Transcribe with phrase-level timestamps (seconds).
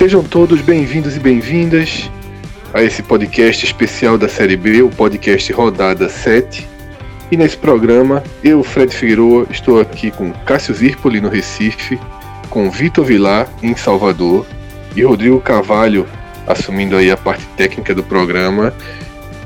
[0.00, 2.10] Sejam todos bem-vindos e bem-vindas
[2.72, 6.66] a esse podcast especial da Série B, o podcast Rodada 7.
[7.30, 12.00] E nesse programa, eu, Fred Figueroa, estou aqui com Cássio Zirpoli no Recife,
[12.48, 14.46] com Vitor Vilar em Salvador
[14.96, 16.06] e Rodrigo Carvalho
[16.46, 18.74] assumindo aí a parte técnica do programa.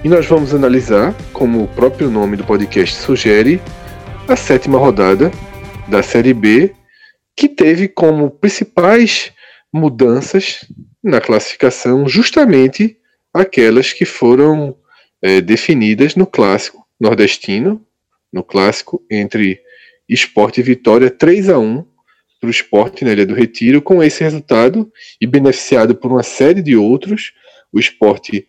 [0.03, 3.61] E nós vamos analisar, como o próprio nome do podcast sugere,
[4.29, 5.31] a sétima rodada
[5.89, 6.75] da Série B,
[7.37, 9.33] que teve como principais
[9.73, 10.67] mudanças
[11.03, 12.97] na classificação, justamente
[13.33, 14.77] aquelas que foram
[15.21, 17.85] é, definidas no clássico nordestino,
[18.33, 19.61] no clássico entre
[20.09, 21.85] Esporte e Vitória 3 a 1
[22.45, 23.81] para o Esporte na Ilha do Retiro.
[23.81, 27.33] Com esse resultado e beneficiado por uma série de outros,
[27.73, 28.47] o Esporte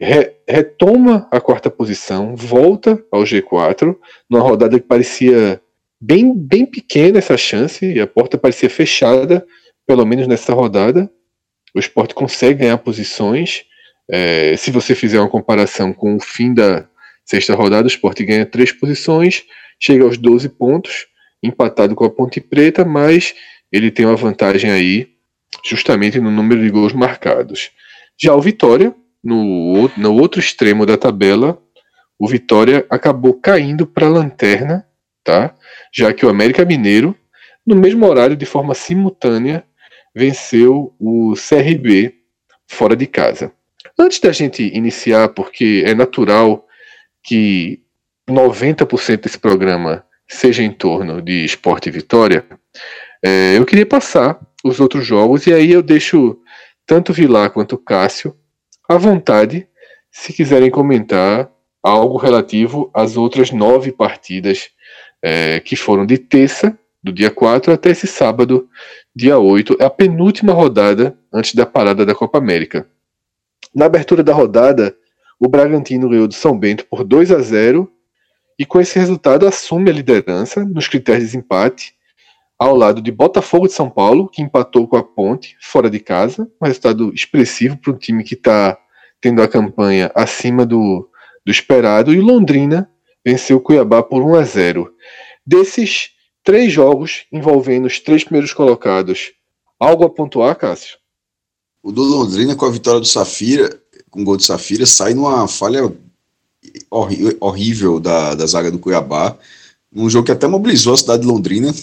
[0.00, 3.96] re retoma a quarta posição, volta ao G4,
[4.30, 5.60] numa rodada que parecia
[6.00, 9.44] bem, bem pequena essa chance, e a porta parecia fechada
[9.86, 11.10] pelo menos nessa rodada,
[11.74, 13.64] o esporte consegue ganhar posições.
[14.10, 16.88] É, se você fizer uma comparação com o fim da
[17.24, 19.44] sexta rodada, o esporte ganha três posições,
[19.80, 21.06] chega aos 12 pontos,
[21.42, 23.34] empatado com a Ponte Preta, mas
[23.70, 25.08] ele tem uma vantagem aí,
[25.64, 27.70] justamente no número de gols marcados.
[28.18, 31.60] Já o Vitória, no, no outro extremo da tabela,
[32.18, 34.86] o Vitória acabou caindo para a lanterna,
[35.22, 35.54] tá?
[35.92, 37.14] Já que o América Mineiro,
[37.66, 39.64] no mesmo horário, de forma simultânea,
[40.14, 42.14] venceu o CRB
[42.66, 43.52] fora de casa.
[43.98, 46.66] Antes da gente iniciar, porque é natural
[47.22, 47.82] que
[48.28, 52.44] 90% desse programa seja em torno de esporte e vitória,
[53.24, 56.38] é, eu queria passar os outros jogos e aí eu deixo
[56.86, 58.36] tanto Vilar quanto Cássio
[58.88, 59.68] à vontade
[60.10, 61.50] se quiserem comentar
[61.82, 64.70] algo relativo às outras nove partidas
[65.22, 68.68] é, que foram de terça, do dia 4, até esse sábado,
[69.14, 72.88] dia 8, é a penúltima rodada antes da parada da Copa América.
[73.72, 74.96] Na abertura da rodada,
[75.38, 77.90] o Bragantino ganhou do São Bento por 2 a 0
[78.58, 81.94] e com esse resultado assume a liderança nos critérios de desempate,
[82.58, 86.50] ao lado de Botafogo de São Paulo, que empatou com a Ponte fora de casa,
[86.60, 88.78] um resultado expressivo para um time que está
[89.20, 91.08] tendo a campanha acima do,
[91.44, 92.90] do esperado, e Londrina
[93.24, 94.90] venceu o Cuiabá por 1 a 0.
[95.46, 96.10] Desses
[96.46, 99.32] três jogos envolvendo os três primeiros colocados.
[99.80, 100.96] Algo a pontuar, Cássio?
[101.82, 105.46] O do Londrina com a vitória do Safira, com o gol de Safira, sai numa
[105.48, 105.92] falha
[106.90, 109.36] horrível da, da zaga do Cuiabá.
[109.94, 111.74] Um jogo que até mobilizou a cidade de Londrina.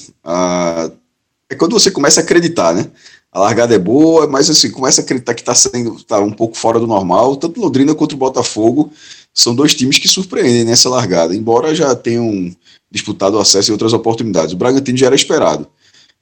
[1.50, 2.90] É quando você começa a acreditar, né?
[3.31, 6.56] A largada é boa, mas assim, começa a acreditar que está sendo tá um pouco
[6.56, 7.36] fora do normal.
[7.36, 8.92] Tanto Londrina quanto o Botafogo
[9.34, 12.56] são dois times que surpreendem nessa largada, embora já tenham
[12.92, 14.54] disputado acesso e outras oportunidades.
[14.54, 15.68] O Bragantino já era esperado.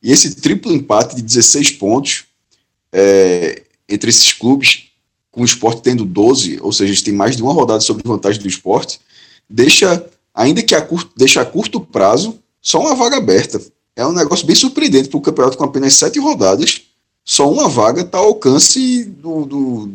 [0.02, 2.24] E esse triplo empate de 16 pontos
[2.94, 4.91] é, entre esses clubes,
[5.32, 8.42] com o esporte tendo 12, ou seja, eles têm mais de uma rodada sobre vantagem
[8.42, 9.00] do esporte,
[9.50, 13.62] deixa, ainda que a curto, deixa a curto prazo, só uma vaga aberta.
[13.96, 16.82] É um negócio bem surpreendente para o campeonato com apenas sete rodadas,
[17.24, 19.92] só uma vaga está ao alcance do, do,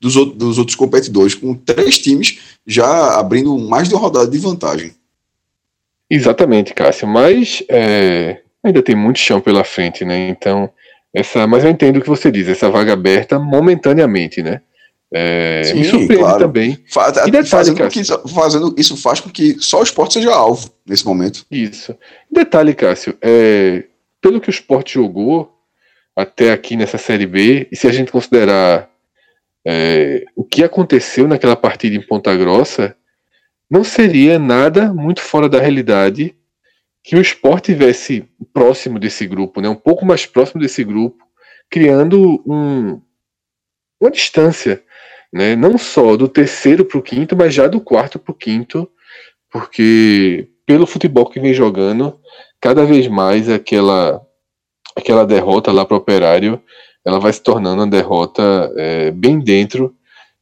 [0.00, 4.92] dos, dos outros competidores, com três times já abrindo mais de uma rodada de vantagem.
[6.10, 10.28] Exatamente, Cássio, mas é, ainda tem muito chão pela frente, né?
[10.28, 10.68] Então,
[11.14, 14.60] essa, mas eu entendo o que você diz, essa vaga aberta momentaneamente, né?
[15.14, 16.38] É, Sim, me surpreende claro.
[16.38, 16.78] também.
[16.88, 20.70] Fa e detalhe, fazendo, que, fazendo isso faz com que só o esporte seja alvo
[20.86, 21.44] nesse momento.
[21.50, 21.94] Isso.
[22.30, 23.84] Detalhe, Cássio, é,
[24.20, 25.52] pelo que o esporte jogou
[26.16, 28.90] até aqui nessa Série B, e se a gente considerar
[29.66, 32.96] é, o que aconteceu naquela partida em Ponta Grossa,
[33.70, 36.34] não seria nada muito fora da realidade
[37.02, 41.24] que o esporte tivesse próximo desse grupo, né, um pouco mais próximo desse grupo,
[41.68, 43.00] criando um,
[44.00, 44.82] uma distância,
[45.32, 48.88] né, não só do terceiro para o quinto, mas já do quarto para o quinto,
[49.50, 52.18] porque pelo futebol que vem jogando,
[52.60, 54.20] cada vez mais aquela,
[54.96, 56.62] aquela derrota lá para o Operário,
[57.04, 59.94] ela vai se tornando uma derrota é, bem dentro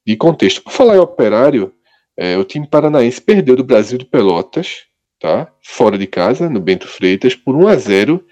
[0.07, 0.63] de contexto.
[0.63, 1.73] Por falar em Operário,
[2.17, 4.83] é, o time paranaense perdeu do Brasil de Pelotas,
[5.19, 5.51] tá?
[5.63, 8.25] Fora de casa, no Bento Freitas, por 1 a 0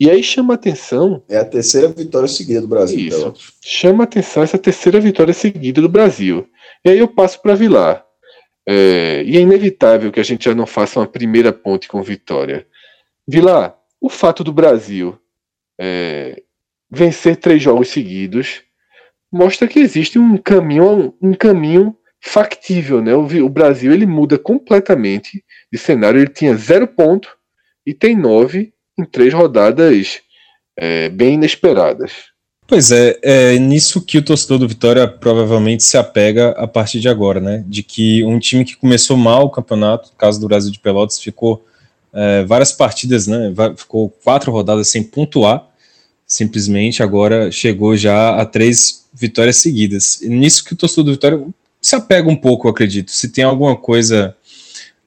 [0.00, 1.22] E aí chama atenção.
[1.28, 2.98] É a terceira vitória seguida do Brasil.
[2.98, 3.34] Isso.
[3.62, 6.48] Chama atenção essa terceira vitória seguida do Brasil.
[6.82, 8.02] E aí eu passo para Vilar.
[8.66, 12.66] É, e é inevitável que a gente já não faça uma primeira ponte com vitória.
[13.28, 15.18] Vilar, o fato do Brasil
[15.78, 16.42] é,
[16.90, 18.62] vencer três jogos seguidos
[19.30, 23.14] mostra que existe um caminho, um caminho factível, né?
[23.14, 26.20] O, o Brasil ele muda completamente de cenário.
[26.20, 27.36] Ele tinha zero ponto
[27.84, 30.20] e tem nove em três rodadas
[30.76, 32.30] é, bem inesperadas.
[32.66, 37.08] Pois é, é nisso que o torcedor do Vitória provavelmente se apega a partir de
[37.08, 37.64] agora, né?
[37.66, 41.18] De que um time que começou mal o campeonato, no caso do Brasil de Pelotas,
[41.18, 41.66] ficou
[42.12, 43.52] é, várias partidas, né?
[43.76, 45.66] Ficou quatro rodadas sem pontuar,
[46.24, 50.22] simplesmente agora chegou já a três vitórias seguidas.
[50.22, 51.44] E nisso que o torcedor do Vitória
[51.82, 53.10] se apega um pouco, acredito.
[53.10, 54.36] Se tem alguma coisa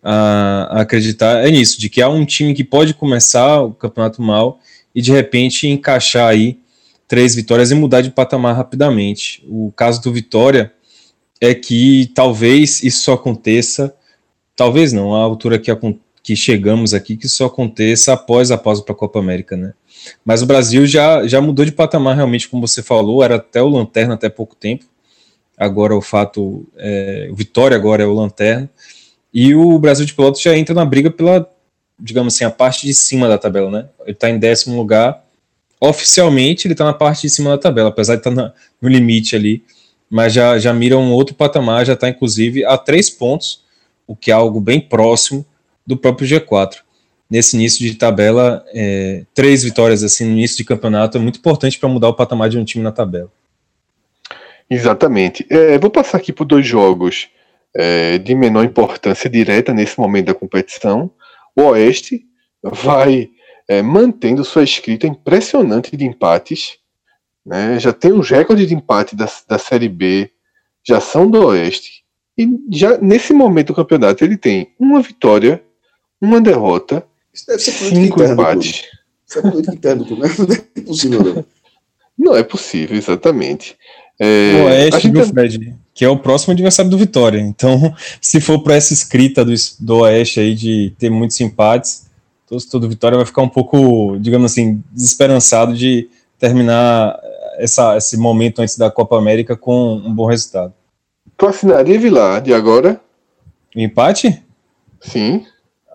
[0.03, 4.21] a, a acreditar, é nisso, de que há um time que pode começar o campeonato
[4.21, 4.59] mal
[4.93, 6.59] e de repente encaixar aí
[7.07, 9.43] três vitórias e mudar de patamar rapidamente.
[9.47, 10.73] O caso do Vitória
[11.39, 13.93] é que talvez isso só aconteça,
[14.55, 15.71] talvez não, a altura que,
[16.21, 19.73] que chegamos aqui, que isso aconteça após a pausa para a Copa América, né?
[20.25, 23.69] Mas o Brasil já, já mudou de patamar realmente, como você falou, era até o
[23.69, 24.85] Lanterna até pouco tempo.
[25.57, 28.69] Agora o fato, é, o Vitória agora é o Lanterna.
[29.33, 31.49] E o Brasil de Pelotas já entra na briga pela,
[31.99, 33.89] digamos assim, a parte de cima da tabela, né?
[34.01, 35.23] Ele está em décimo lugar
[35.89, 39.35] oficialmente ele está na parte de cima da tabela, apesar de estar tá no limite
[39.35, 39.63] ali,
[40.09, 43.63] mas já, já mira um outro patamar, já está inclusive a três pontos,
[44.07, 45.45] o que é algo bem próximo
[45.85, 46.77] do próprio G4.
[47.29, 51.77] Nesse início de tabela, é, três vitórias assim no início de campeonato é muito importante
[51.77, 53.31] para mudar o patamar de um time na tabela.
[54.69, 55.45] Exatamente.
[55.49, 57.27] É, vou passar aqui por dois jogos
[57.75, 61.11] é, de menor importância direta nesse momento da competição.
[61.55, 62.25] O Oeste
[62.61, 63.29] vai
[63.67, 66.77] é, mantendo sua escrita impressionante de empates.
[67.45, 67.79] Né?
[67.79, 70.29] Já tem os recordes de empate da, da Série B,
[70.83, 72.03] já são do Oeste.
[72.37, 75.63] E já nesse momento do campeonato ele tem uma vitória,
[76.19, 78.85] uma derrota, cinco empates.
[79.27, 81.23] Isso é política interna do clube, não é possível.
[81.23, 81.45] Não.
[82.17, 83.77] não é possível, exatamente.
[84.19, 85.75] É, o Oeste, viu, Fred?
[85.93, 87.39] Que é o próximo adversário do Vitória.
[87.39, 92.07] Então, se for para essa escrita do, do Oeste aí de ter muitos empates,
[92.47, 96.09] torcedor do Vitória vai ficar um pouco, digamos assim, desesperançado de
[96.39, 97.19] terminar
[97.57, 100.73] essa, esse momento antes da Copa América com um bom resultado.
[101.37, 102.99] Tu assinaria Vilar de agora?
[103.75, 104.43] O empate?
[105.01, 105.45] Sim.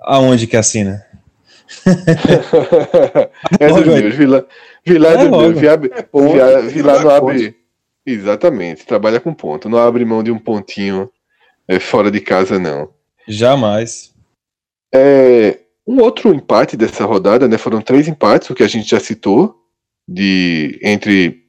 [0.02, 1.04] Aonde que assina?
[3.60, 4.44] é do Deus, Vilar,
[4.84, 5.80] Vilar é, do Deus.
[6.10, 7.56] Ponto, Via, Vilar não abre.
[8.10, 9.68] Exatamente, trabalha com ponto.
[9.68, 11.10] Não abre mão de um pontinho
[11.68, 12.88] é, fora de casa, não.
[13.26, 14.14] Jamais.
[14.94, 17.58] É, um outro empate dessa rodada, né?
[17.58, 19.54] Foram três empates, o que a gente já citou,
[20.08, 21.44] de entre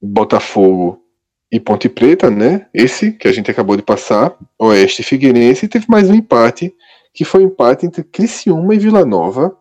[0.00, 1.02] Botafogo
[1.50, 2.68] e Ponte Preta, né?
[2.72, 6.72] Esse que a gente acabou de passar, Oeste e Figueirense, e teve mais um empate,
[7.12, 9.58] que foi o um empate entre Criciúma e Vila Nova,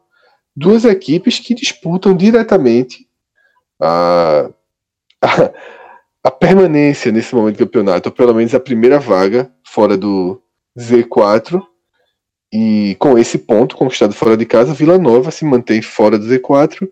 [0.56, 3.08] duas equipes que disputam diretamente
[3.82, 4.52] a,
[5.20, 5.52] a,
[6.24, 10.42] a permanência nesse momento do campeonato, ou pelo menos a primeira vaga fora do
[10.78, 11.62] Z4
[12.54, 16.88] e com esse ponto conquistado fora de casa, Vila Nova se mantém fora do Z4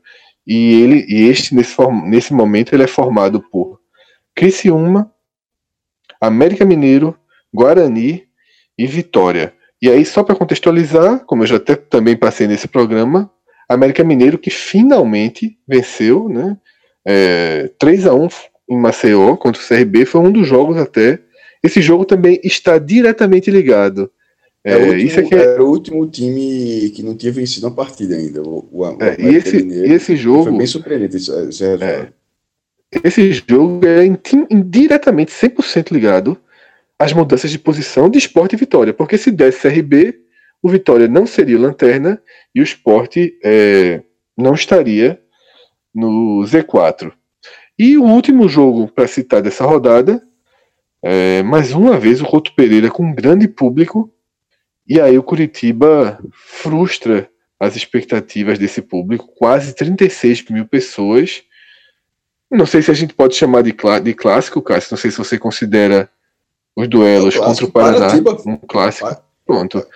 [0.47, 3.79] e ele e este nesse, nesse momento ele é formado por
[4.33, 5.13] Criciúma,
[6.19, 7.15] América Mineiro,
[7.53, 8.23] Guarani
[8.77, 9.53] e Vitória.
[9.81, 13.31] E aí só para contextualizar, como eu já até também passei nesse programa,
[13.67, 16.57] América Mineiro que finalmente venceu, né?
[17.05, 18.27] É, 3 a 1
[18.69, 21.19] em Maceió contra o CRB foi um dos jogos até.
[21.63, 24.09] Esse jogo também está diretamente ligado
[24.63, 25.37] é, é, último, isso aqui é...
[25.37, 28.41] Era o último time que não tinha vencido uma partida ainda.
[28.41, 30.43] O, o, é, e, esse, e esse jogo.
[30.43, 32.09] Foi bem surpreendente esse, esse é,
[33.03, 34.05] esse jogo é
[34.49, 36.37] indiretamente 100% ligado
[36.97, 38.93] às mudanças de posição de esporte e vitória.
[38.93, 40.19] Porque se desse CRB,
[40.61, 42.21] o Vitória não seria lanterna
[42.53, 44.01] e o esporte é,
[44.35, 45.21] não estaria
[45.93, 47.13] no Z4.
[47.79, 50.21] E o último jogo para citar dessa rodada,
[51.01, 54.13] é, mais uma vez o Couto Pereira com um grande público
[54.85, 61.41] e aí o Curitiba frustra as expectativas desse público, quase 36 mil pessoas.
[62.51, 64.89] Não sei se a gente pode chamar de, clá de clássico, Cássio.
[64.91, 66.09] Não sei se você considera
[66.75, 68.37] os duelos é contra o Paraná Paratiba.
[68.45, 69.15] um clássico.
[69.45, 69.87] Pronto.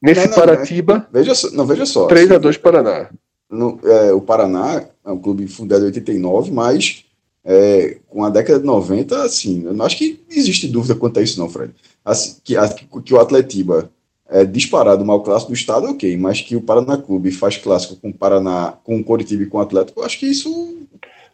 [0.00, 0.94] Nesse não, não, Paratiba.
[0.94, 2.06] Não, veja, não, veja só.
[2.06, 3.10] 3 a 2 Paraná.
[3.50, 7.07] No, é, o Paraná é um clube fundado em 89, mas
[7.50, 11.22] é, com a década de 90, assim, eu não acho que existe dúvida quanto a
[11.22, 11.72] isso, não, Fred.
[12.04, 12.54] Assim, que,
[13.02, 13.90] que o Atletiba
[14.28, 17.96] é, disparado o mau clássico do estado, ok, mas que o Paraná Clube faz clássico
[17.96, 20.76] com o Paraná, com o Coritiba e com o Atlético, eu acho que isso.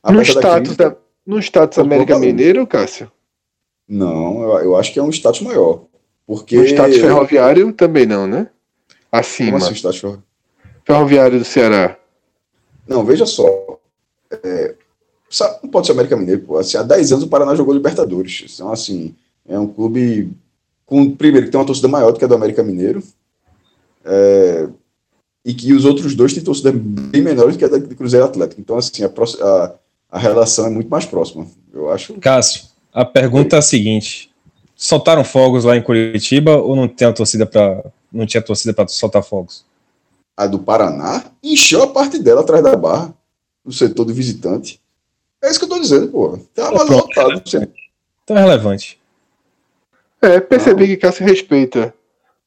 [0.08, 0.94] No status, da,
[1.26, 3.10] no status América Mineiro, Cássio?
[3.88, 5.82] Não, eu, eu, acho que é um status maior.
[6.24, 6.56] Porque...
[6.56, 8.48] No status ferroviário também não, né?
[9.10, 9.58] Acima.
[9.58, 10.00] Como assim, status
[10.84, 11.96] ferroviário do Ceará?
[12.86, 13.48] Não, veja só.
[14.30, 14.74] É,
[15.62, 16.58] não pode ser América Mineiro, pô.
[16.58, 18.44] Assim, há 10 anos o Paraná jogou Libertadores.
[18.54, 19.14] Então, assim,
[19.46, 20.30] é um clube
[20.86, 23.02] com, primeiro, que tem uma torcida maior do que a do América Mineiro.
[24.04, 24.68] É,
[25.44, 28.60] e que os outros dois têm torcida bem menor do que a da Cruzeiro Atlético.
[28.60, 29.74] Então, assim, a, a,
[30.10, 31.46] a relação é muito mais próxima.
[31.72, 32.14] Eu acho.
[32.14, 33.58] Cássio, a pergunta Oi.
[33.58, 34.30] é a seguinte:
[34.74, 39.24] soltaram fogos lá em Curitiba ou não tem torcida para não tinha torcida para soltar
[39.24, 39.64] fogos?
[40.36, 43.12] A do Paraná encheu a parte dela atrás da barra,
[43.64, 44.80] no setor do visitante.
[45.44, 46.38] É isso que eu tô dizendo, pô.
[46.54, 47.42] Tava é, lotado.
[48.24, 48.98] Então é relevante.
[50.22, 51.94] É, percebi que Cássio respeita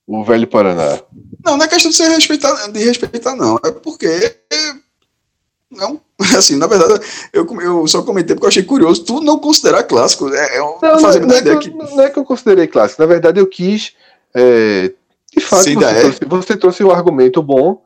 [0.07, 0.99] o velho Paraná.
[1.45, 3.59] Não, não é questão de ser respeitar, de respeitar, não.
[3.63, 4.35] É porque.
[5.69, 6.01] Não,
[6.35, 9.03] assim, na verdade, eu, eu só comentei porque eu achei curioso.
[9.03, 10.33] Tu não considerar clássico.
[10.33, 11.19] É, é não, não, não, é
[11.59, 13.01] que, não, é que, eu considerei clássico.
[13.01, 13.93] Na verdade, eu quis.
[14.33, 14.91] É,
[15.31, 15.99] de fato, você, é.
[15.99, 17.83] trouxe, você trouxe um argumento bom.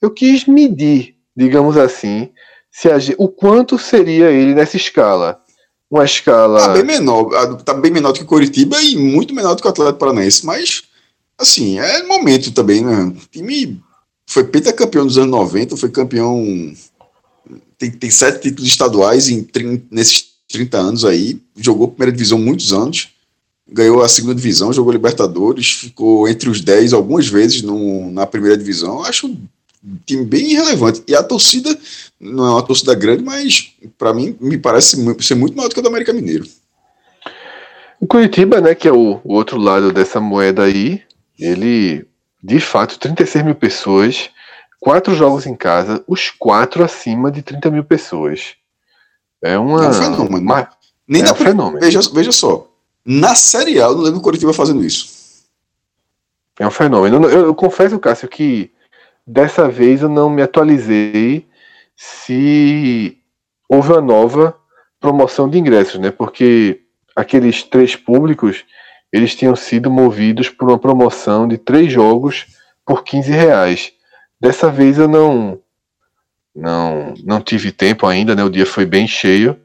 [0.00, 2.30] Eu quis medir, digamos assim,
[2.74, 5.40] se a, o quanto seria ele nessa escala.
[5.88, 6.58] Uma escala.
[6.58, 7.56] Tá bem menor.
[7.62, 10.82] Tá bem menor do que Curitiba e muito menor do que o Atlético Paranaense, mas
[11.38, 13.04] assim, é momento também, né?
[13.04, 13.80] O time
[14.26, 16.74] foi pentacampeão nos anos 90, foi campeão.
[17.78, 19.46] Tem, tem sete títulos estaduais em,
[19.88, 21.40] nesses 30 anos aí.
[21.56, 23.10] Jogou primeira divisão muitos anos.
[23.70, 28.58] Ganhou a segunda divisão, jogou Libertadores, ficou entre os 10 algumas vezes no, na primeira
[28.58, 29.04] divisão.
[29.04, 29.28] Acho
[29.84, 31.02] um time bem irrelevante.
[31.06, 31.78] E a torcida
[32.24, 35.80] não é uma torcida grande, mas para mim me parece ser muito maior do que
[35.80, 36.44] a do América Mineiro.
[38.00, 41.02] O Curitiba, né, que é o, o outro lado dessa moeda aí,
[41.38, 42.06] ele,
[42.42, 44.30] de fato, 36 mil pessoas,
[44.80, 48.54] quatro jogos em casa, os quatro acima de 30 mil pessoas.
[49.42, 50.40] É, uma, é um fenômeno.
[50.40, 50.68] Uma,
[51.06, 51.80] Nem é um fenômeno.
[51.80, 52.70] Veja, veja só,
[53.04, 55.12] na Série A eu não lembro o Curitiba fazendo isso.
[56.58, 57.28] É um fenômeno.
[57.28, 58.70] Eu, eu confesso, Cássio, que
[59.26, 61.46] dessa vez eu não me atualizei
[61.96, 63.18] se
[63.68, 64.56] houve uma nova
[65.00, 66.10] promoção de ingressos, né?
[66.10, 66.80] Porque
[67.14, 68.64] aqueles três públicos
[69.12, 72.46] eles tinham sido movidos por uma promoção de três jogos
[72.84, 73.92] por 15 reais.
[74.40, 75.60] Dessa vez eu não
[76.54, 78.42] não não tive tempo ainda, né?
[78.42, 79.56] O dia foi bem cheio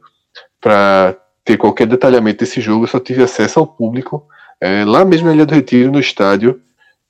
[0.62, 2.83] para ter qualquer detalhamento desse jogo.
[2.83, 4.27] Eu só tive acesso ao público
[4.62, 6.62] é, lá mesmo na Ilha do Retiro, no estádio.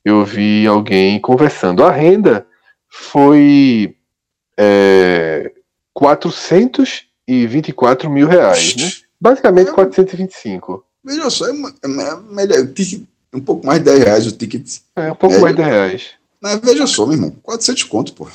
[0.04, 1.84] Eu vi alguém conversando.
[1.84, 2.48] A renda
[2.88, 3.96] foi
[4.62, 5.54] é,
[5.94, 8.92] 424 mil reais, né?
[9.20, 10.86] Basicamente 425.
[11.02, 12.68] Veja só, é, é, é melhor,
[13.34, 14.80] um pouco mais de 10 reais o ticket.
[14.98, 16.10] É, um pouco é, mais de 10 reais.
[16.42, 18.28] Mas veja só, meu irmão, 400 conto, pô.
[18.28, 18.32] É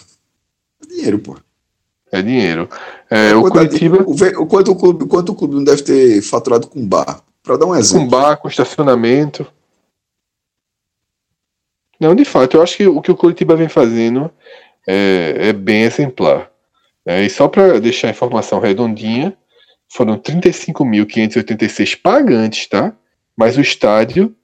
[0.87, 1.37] dinheiro, pô.
[2.11, 2.71] É dinheiro.
[3.11, 4.02] É, é o Curitiba...
[4.07, 7.23] O, quanto, o clube, quanto o clube não deve ter faturado com bar?
[7.43, 8.04] Para dar um exemplo.
[8.04, 9.47] Com bar, com estacionamento.
[12.00, 14.31] Não, de fato, eu acho que o que o Curitiba vem fazendo
[14.88, 16.50] é, é bem exemplar.
[17.07, 19.37] É, e só para deixar a informação redondinha,
[19.88, 22.97] foram 35.586 pagantes, tá?
[23.37, 24.35] Mas o estádio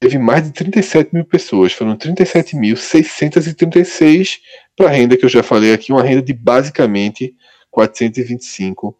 [0.00, 4.38] teve mais de 37 mil pessoas, foram 37.636
[4.76, 7.34] para a renda que eu já falei aqui, uma renda de basicamente
[7.70, 8.96] 425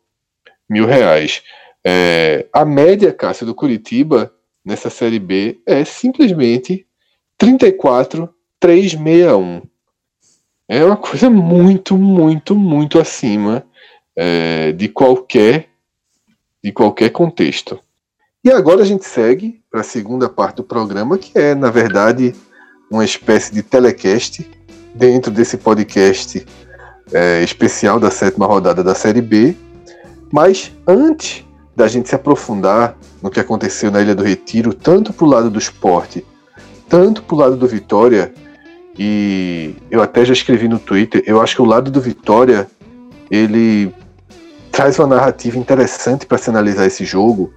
[0.69, 1.43] mil reais.
[1.85, 4.33] É, a média, Cássio, do Curitiba
[4.65, 6.87] nessa Série B é simplesmente
[7.39, 9.63] 34,361.
[10.69, 13.65] É uma coisa muito, muito, muito acima
[14.15, 15.71] é, de qualquer
[16.63, 17.79] de qualquer contexto.
[18.45, 22.35] E agora a gente segue para a segunda parte do programa, que é, na verdade,
[22.91, 24.49] uma espécie de telecast
[24.95, 26.45] dentro desse podcast
[27.13, 29.57] é, especial da sétima rodada da Série B.
[30.33, 31.45] Mas antes
[31.75, 35.49] da gente se aprofundar no que aconteceu na Ilha do Retiro, tanto para o lado
[35.49, 36.27] do esporte,
[36.89, 38.35] tanto para o lado do Vitória,
[38.99, 42.67] e eu até já escrevi no Twitter, eu acho que o lado do Vitória
[43.31, 43.95] ele
[44.73, 47.53] traz uma narrativa interessante para se analisar esse jogo.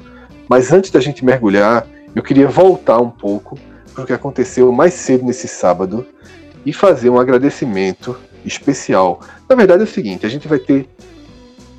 [0.47, 3.57] Mas antes da gente mergulhar, eu queria voltar um pouco
[3.93, 6.05] para o que aconteceu mais cedo nesse sábado
[6.65, 9.21] e fazer um agradecimento especial.
[9.49, 10.89] Na verdade é o seguinte, a gente vai ter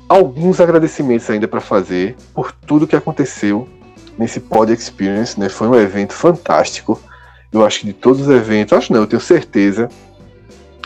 [0.09, 3.67] alguns agradecimentos ainda para fazer por tudo que aconteceu
[4.17, 5.49] nesse Pod Experience, né?
[5.49, 7.01] Foi um evento fantástico.
[7.53, 9.87] Eu acho que de todos os eventos, acho não, eu tenho certeza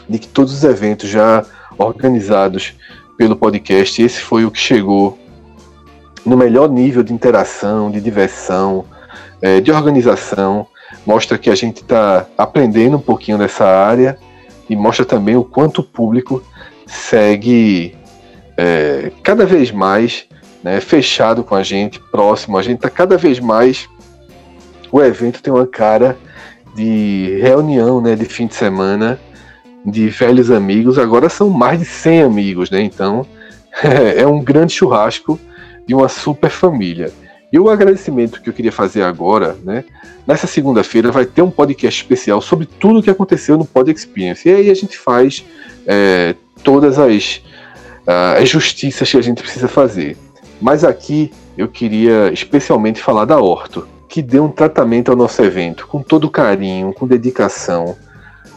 [0.08, 1.46] de que todos os eventos já
[1.78, 2.76] organizados
[3.18, 5.18] pelo podcast, esse foi o que chegou
[6.26, 8.86] no melhor nível de interação, de diversão,
[9.42, 10.68] é, de organização.
[11.06, 14.18] Mostra que a gente está aprendendo um pouquinho dessa área
[14.70, 16.44] e mostra também o quanto o público
[16.86, 17.96] segue
[18.58, 20.26] é, cada vez mais
[20.64, 22.58] né, fechado com a gente, próximo.
[22.58, 23.88] A gente está cada vez mais.
[24.92, 26.18] O evento tem uma cara
[26.78, 29.20] de reunião né, de fim de semana
[29.84, 32.82] de velhos amigos, agora são mais de 100 amigos, né?
[32.82, 33.26] Então
[34.16, 35.40] é um grande churrasco
[35.88, 37.12] de uma super família.
[37.52, 39.86] E o agradecimento que eu queria fazer agora, né?
[40.28, 44.48] Nessa segunda-feira vai ter um podcast especial sobre tudo o que aconteceu no Pod Experience.
[44.48, 45.46] E aí a gente faz
[45.88, 47.42] é, todas as,
[48.06, 50.18] uh, as justiças que a gente precisa fazer.
[50.62, 55.86] Mas aqui eu queria especialmente falar da Horto, que deu um tratamento ao nosso evento
[55.86, 57.96] com todo carinho, com dedicação,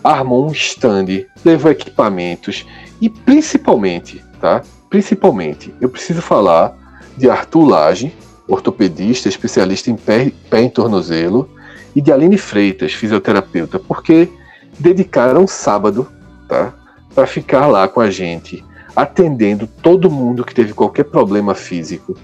[0.03, 2.67] armou um stand, levou equipamentos
[2.99, 4.63] e principalmente, tá?
[4.89, 6.75] Principalmente, eu preciso falar
[7.15, 8.17] de Arthur Lage,
[8.49, 11.47] ortopedista, especialista em pé, pé em tornozelo,
[11.95, 14.31] e de Aline Freitas, fisioterapeuta, porque
[14.79, 16.09] dedicaram sábado,
[16.49, 16.73] tá?
[17.15, 18.65] Para ficar lá com a gente,
[18.97, 22.17] atendendo todo mundo que teve qualquer problema físico,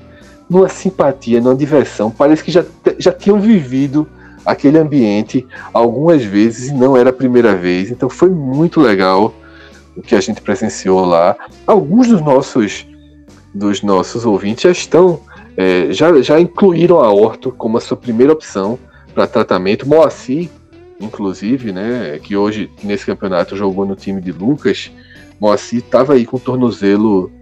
[0.49, 2.11] numa simpatia, numa diversão.
[2.11, 2.65] Parece que já,
[2.99, 4.09] já tinham vivido
[4.45, 7.91] aquele ambiente algumas vezes e não era a primeira vez.
[7.91, 9.35] Então foi muito legal
[9.97, 11.37] o que a gente presenciou lá.
[11.67, 12.87] Alguns dos nossos
[13.53, 15.19] dos nossos ouvintes já estão
[15.57, 18.79] é, já, já incluíram a orto como a sua primeira opção
[19.15, 19.89] para tratamento.
[19.89, 20.51] Moacir,
[21.01, 24.93] inclusive, né, que hoje nesse campeonato jogou no time de Lucas,
[25.41, 27.33] Moacir estava aí com o tornozelo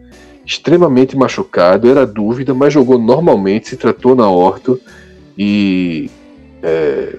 [0.45, 4.81] extremamente machucado, era dúvida, mas jogou normalmente, se tratou na orto
[5.37, 6.11] e
[6.63, 7.17] é,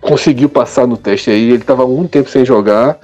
[0.00, 1.48] conseguiu passar no teste aí.
[1.48, 2.98] Ele estava muito tempo sem jogar,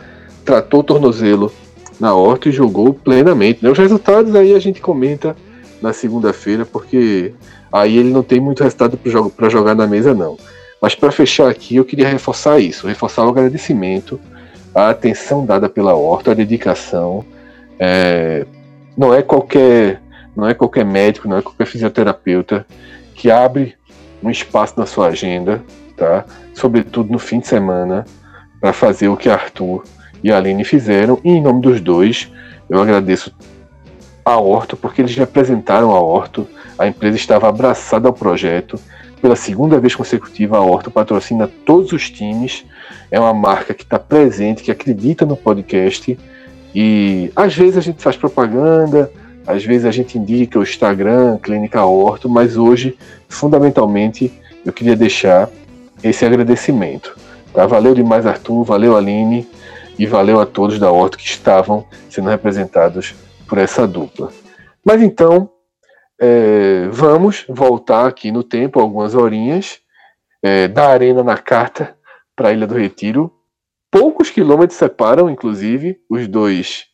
[0.44, 1.52] tratou o tornozelo
[1.98, 3.62] na horta e jogou plenamente.
[3.62, 3.70] Né?
[3.70, 5.36] Os resultados aí a gente comenta
[5.80, 7.32] na segunda-feira, porque
[7.72, 8.98] aí ele não tem muito resultado
[9.36, 10.36] para jogar na mesa, não.
[10.80, 14.18] Mas para fechar aqui, eu queria reforçar isso, reforçar o agradecimento,
[14.74, 17.24] a atenção dada pela horta, a dedicação.
[17.78, 18.44] É,
[18.96, 20.00] não é qualquer
[20.34, 22.66] não é qualquer médico, não é qualquer fisioterapeuta
[23.14, 23.74] que abre
[24.22, 25.62] um espaço na sua agenda,
[25.96, 26.24] tá?
[26.54, 28.06] Sobretudo no fim de semana,
[28.60, 29.84] para fazer o que Arthur
[30.22, 31.18] e Aline fizeram.
[31.24, 32.32] E em nome dos dois,
[32.70, 33.34] eu agradeço
[34.24, 36.46] a Horto, porque eles representaram a Horto.
[36.78, 38.78] A empresa estava abraçada ao projeto.
[39.20, 42.64] Pela segunda vez consecutiva, a Horto patrocina todos os times.
[43.10, 46.18] É uma marca que está presente, que acredita no podcast.
[46.74, 49.10] E às vezes a gente faz propaganda,
[49.46, 52.96] às vezes a gente indica o Instagram, Clínica Horto, mas hoje,
[53.28, 54.32] fundamentalmente,
[54.64, 55.50] eu queria deixar
[56.02, 57.16] esse agradecimento.
[57.52, 57.66] Tá?
[57.66, 59.46] Valeu demais, Arthur, valeu, Aline,
[59.98, 63.14] e valeu a todos da Horto que estavam sendo representados
[63.46, 64.32] por essa dupla.
[64.84, 65.50] Mas então,
[66.20, 69.80] é, vamos voltar aqui no tempo, algumas horinhas,
[70.42, 71.94] é, da Arena na Carta
[72.34, 73.32] para a Ilha do Retiro.
[73.92, 76.86] Poucos quilômetros separam, inclusive, os dois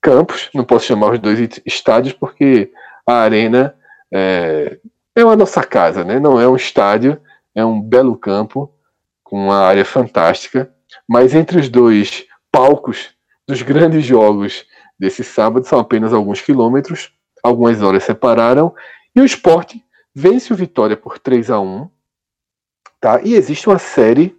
[0.00, 2.72] campos, não posso chamar os dois estádios, porque
[3.06, 3.76] a Arena
[4.10, 4.78] é,
[5.14, 6.18] é a nossa casa, né?
[6.18, 7.20] não é um estádio,
[7.54, 8.72] é um belo campo
[9.22, 10.72] com uma área fantástica,
[11.06, 13.10] mas entre os dois palcos
[13.46, 14.64] dos grandes jogos
[14.98, 18.74] desse sábado são apenas alguns quilômetros, algumas horas separaram,
[19.14, 19.84] e o esporte
[20.14, 21.90] vence o Vitória por 3 a 1
[22.98, 23.20] tá?
[23.22, 24.34] E existe uma série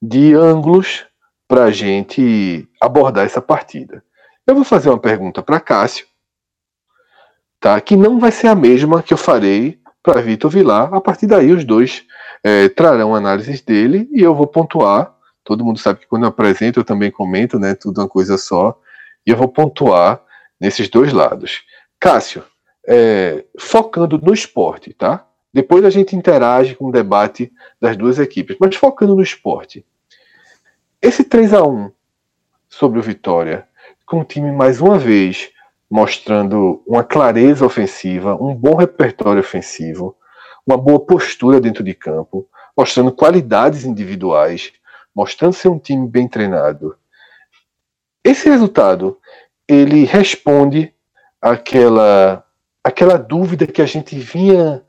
[0.00, 1.07] de ângulos
[1.48, 4.04] para a gente abordar essa partida.
[4.46, 6.06] Eu vou fazer uma pergunta para Cássio,
[7.58, 7.80] tá?
[7.80, 10.92] que não vai ser a mesma que eu farei para Vitor Vilar.
[10.92, 12.04] A partir daí, os dois
[12.44, 15.14] é, trarão análises dele e eu vou pontuar.
[15.42, 17.74] Todo mundo sabe que quando eu apresento, eu também comento, né?
[17.74, 18.78] Tudo uma coisa só.
[19.26, 20.22] E eu vou pontuar
[20.60, 21.62] nesses dois lados.
[21.98, 22.44] Cássio,
[22.86, 25.26] é, focando no esporte, tá?
[25.52, 29.84] Depois a gente interage com o debate das duas equipes, mas focando no esporte.
[31.00, 31.92] Esse 3 a 1
[32.68, 33.68] sobre o Vitória,
[34.04, 35.48] com o time mais uma vez
[35.88, 40.16] mostrando uma clareza ofensiva, um bom repertório ofensivo,
[40.66, 44.72] uma boa postura dentro de campo, mostrando qualidades individuais,
[45.14, 46.96] mostrando ser um time bem treinado.
[48.24, 49.16] Esse resultado,
[49.68, 50.92] ele responde
[51.40, 52.44] àquela,
[52.82, 54.82] àquela dúvida que a gente vinha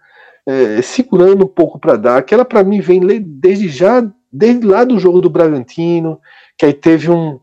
[0.43, 4.99] é, segurando um pouco para dar, aquela para mim vem desde já, desde lá do
[4.99, 6.19] jogo do Bragantino,
[6.57, 7.39] que aí teve um,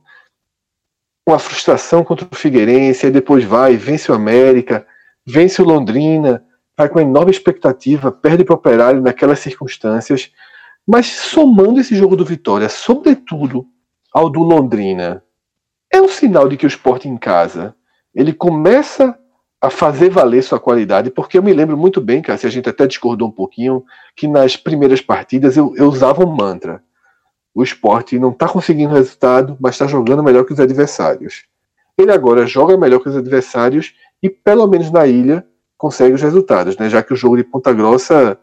[1.27, 4.87] uma frustração contra o Figueirense, aí depois vai, vence o América,
[5.25, 6.45] vence o Londrina,
[6.77, 10.31] vai com enorme expectativa, perde para o Operário naquelas circunstâncias,
[10.87, 13.67] mas somando esse jogo do Vitória, sobretudo
[14.13, 15.23] ao do Londrina,
[15.93, 17.75] é um sinal de que o esporte em casa
[18.15, 19.19] ele começa
[19.61, 22.69] a fazer valer sua qualidade, porque eu me lembro muito bem, cara, se a gente
[22.69, 26.83] até discordou um pouquinho, que nas primeiras partidas eu, eu usava um mantra.
[27.55, 31.45] O esporte não está conseguindo resultado, mas está jogando melhor que os adversários.
[31.97, 35.47] Ele agora joga melhor que os adversários e, pelo menos na ilha,
[35.79, 36.91] consegue os resultados, né?
[36.91, 38.39] já que o jogo de Ponta Grossa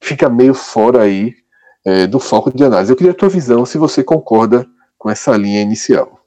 [0.00, 1.34] fica meio fora aí
[1.84, 2.90] é, do foco de análise.
[2.90, 6.24] Eu queria a tua visão, se você concorda com essa linha inicial.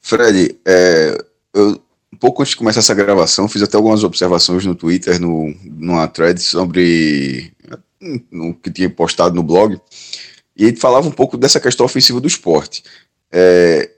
[0.00, 1.16] Fred, é,
[1.54, 1.80] eu
[2.12, 6.06] um pouco antes de começar essa gravação, fiz até algumas observações no Twitter, no, numa
[6.06, 7.52] thread sobre
[8.30, 9.80] no que tinha postado no blog,
[10.56, 12.82] e ele falava um pouco dessa questão ofensiva do esporte.
[13.30, 13.90] É,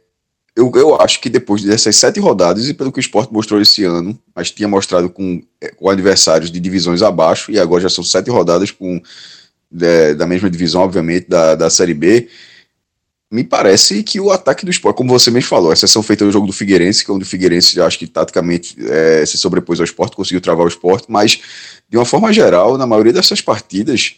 [0.55, 3.83] eu, eu acho que depois dessas sete rodadas, e pelo que o esporte mostrou esse
[3.85, 8.05] ano, mas tinha mostrado com, é, com adversários de divisões abaixo, e agora já são
[8.05, 9.03] sete rodadas com
[9.81, 12.29] é, da mesma divisão, obviamente, da, da Série B,
[13.34, 16.30] me parece que o ataque do esporte, como você mesmo falou, a exceção feita no
[16.30, 19.84] jogo do Figueirense, que é onde o Figueirense acho que taticamente é, se sobrepôs ao
[19.84, 21.40] esporte, conseguiu travar o esporte, mas
[21.88, 24.14] de uma forma geral, na maioria dessas partidas,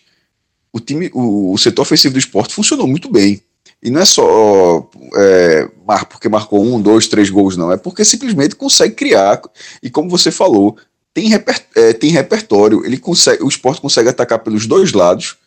[0.70, 3.40] o time, o, o setor ofensivo do esporte funcionou muito bem.
[3.83, 5.66] E não é só é,
[6.11, 7.72] porque marcou um, dois, três gols, não.
[7.72, 9.40] É porque simplesmente consegue criar.
[9.83, 10.76] E como você falou,
[11.14, 12.85] tem, reper, é, tem repertório.
[12.85, 15.38] Ele consegue, o esporte consegue atacar pelos dois lados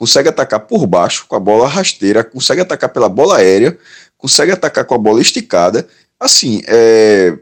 [0.00, 3.78] consegue atacar por baixo com a bola rasteira, consegue atacar pela bola aérea,
[4.16, 5.86] consegue atacar com a bola esticada.
[6.18, 7.38] Assim, é...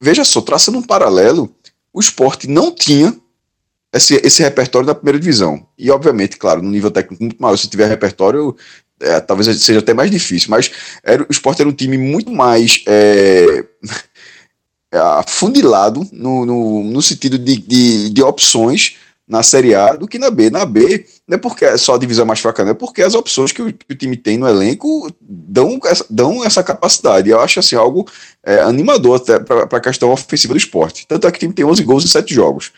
[0.00, 1.52] veja só, traçando um paralelo,
[1.92, 3.12] o esporte não tinha
[3.92, 5.66] esse, esse repertório da primeira divisão.
[5.76, 8.56] E, obviamente, claro, no nível técnico muito maior, se tiver repertório,
[9.00, 10.70] é, talvez seja até mais difícil, mas
[11.02, 12.84] era, o esporte era um time muito mais.
[12.86, 13.64] É,
[15.26, 20.30] afundilado no, no, no sentido de, de, de opções na Série A do que na
[20.30, 20.50] B.
[20.50, 23.14] Na B, não é porque é só a divisão mais fraca, não é porque as
[23.14, 27.30] opções que o, que o time tem no elenco dão essa, dão essa capacidade.
[27.30, 28.06] Eu acho assim algo
[28.42, 31.06] é, animador até para a questão ofensiva do esporte.
[31.06, 32.72] Tanto é que o time tem 11 gols em 7 jogos.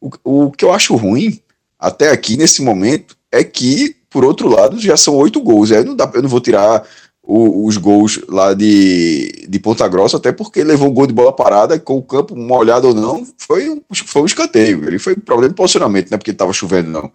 [0.00, 1.40] O, o que eu acho ruim,
[1.78, 5.72] até aqui nesse momento, é que, por outro lado, já são 8 gols.
[5.72, 6.86] Aí não dá, eu não vou tirar
[7.26, 11.32] o, os gols lá de, de Ponta Grossa, até porque levou um gol de bola
[11.32, 14.86] parada, com o campo molhado ou não, foi, foi um escanteio.
[14.86, 17.10] Ele foi problema de posicionamento, não é porque estava chovendo, não.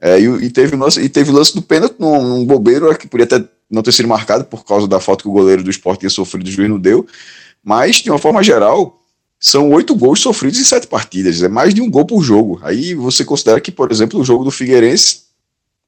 [0.00, 3.06] É, e, e, teve lance, e teve lance do pênalti num, num bobeiro é que
[3.06, 6.00] podia até não ter sido marcado por causa da falta que o goleiro do esporte
[6.00, 7.06] tinha sofrido, o juiz não deu.
[7.62, 9.00] Mas, de uma forma geral,
[9.38, 11.42] são oito gols sofridos em sete partidas.
[11.42, 12.60] É mais de um gol por jogo.
[12.62, 15.23] Aí você considera que, por exemplo, o jogo do Figueirense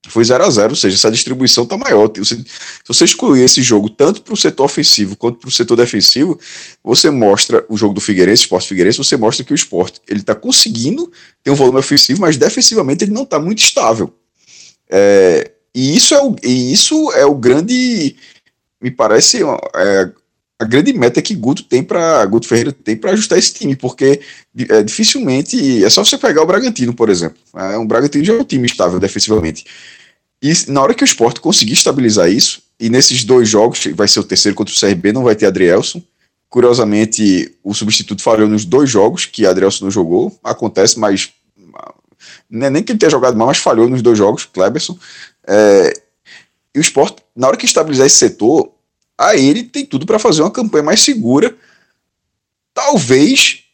[0.08, 2.10] foi 0 a 0 ou seja, essa distribuição está maior.
[2.24, 2.44] Se
[2.86, 6.38] você excluir esse jogo tanto para o setor ofensivo quanto para o setor defensivo,
[6.82, 10.34] você mostra o jogo do Figueirense, Esporte Figueirense, você mostra que o esporte ele está
[10.34, 11.10] conseguindo
[11.42, 14.12] ter um volume ofensivo, mas defensivamente ele não está muito estável.
[14.88, 18.16] É, e, isso é o, e isso é o grande,
[18.80, 20.10] me parece, é,
[20.58, 24.20] a grande meta que Guto tem para Guto Ferreira tem para ajustar esse time, porque
[24.68, 27.38] é, dificilmente é só você pegar o Bragantino, por exemplo.
[27.54, 29.66] É, um Bragantino já é um time estável defensivamente.
[30.42, 34.20] E na hora que o esporte conseguir estabilizar isso, e nesses dois jogos, vai ser
[34.20, 36.02] o terceiro contra o CRB, não vai ter Adrielson.
[36.48, 40.38] Curiosamente, o substituto falhou nos dois jogos que Adrielson não jogou.
[40.42, 41.30] Acontece, mas.
[42.52, 44.96] É nem que ele tenha jogado mal, mas falhou nos dois jogos, Kleberson.
[45.46, 45.92] É,
[46.74, 48.70] e o esporte, na hora que estabilizar esse setor,
[49.18, 51.56] aí ele tem tudo para fazer uma campanha mais segura.
[52.74, 53.64] Talvez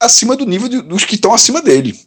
[0.00, 1.98] acima do nível de, dos que estão acima dele.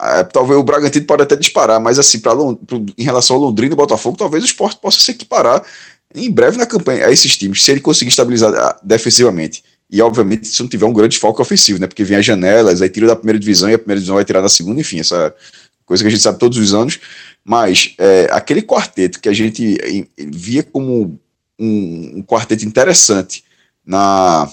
[0.00, 3.74] É, talvez o Bragantino pode até disparar, mas assim, pra, pra, em relação ao Londrina
[3.74, 5.62] e Botafogo, talvez o esporte possa se equiparar
[6.14, 9.62] em breve na campanha a esses times, se ele conseguir estabilizar ah, defensivamente.
[9.90, 11.86] E obviamente se não tiver um grande foco ofensivo, né?
[11.86, 14.40] Porque vem as janelas, aí tira da primeira divisão e a primeira divisão vai tirar
[14.40, 15.34] da segunda, enfim, essa
[15.84, 16.98] coisa que a gente sabe todos os anos.
[17.44, 19.78] Mas é, aquele quarteto que a gente
[20.16, 21.18] via como
[21.58, 23.44] um, um quarteto interessante
[23.84, 24.50] na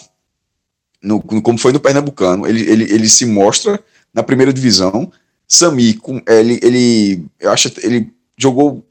[1.02, 3.80] no, como foi no Pernambucano, ele, ele, ele se mostra
[4.14, 5.12] na primeira divisão.
[5.48, 8.86] Sami, ele, ele, eu acho ele jogou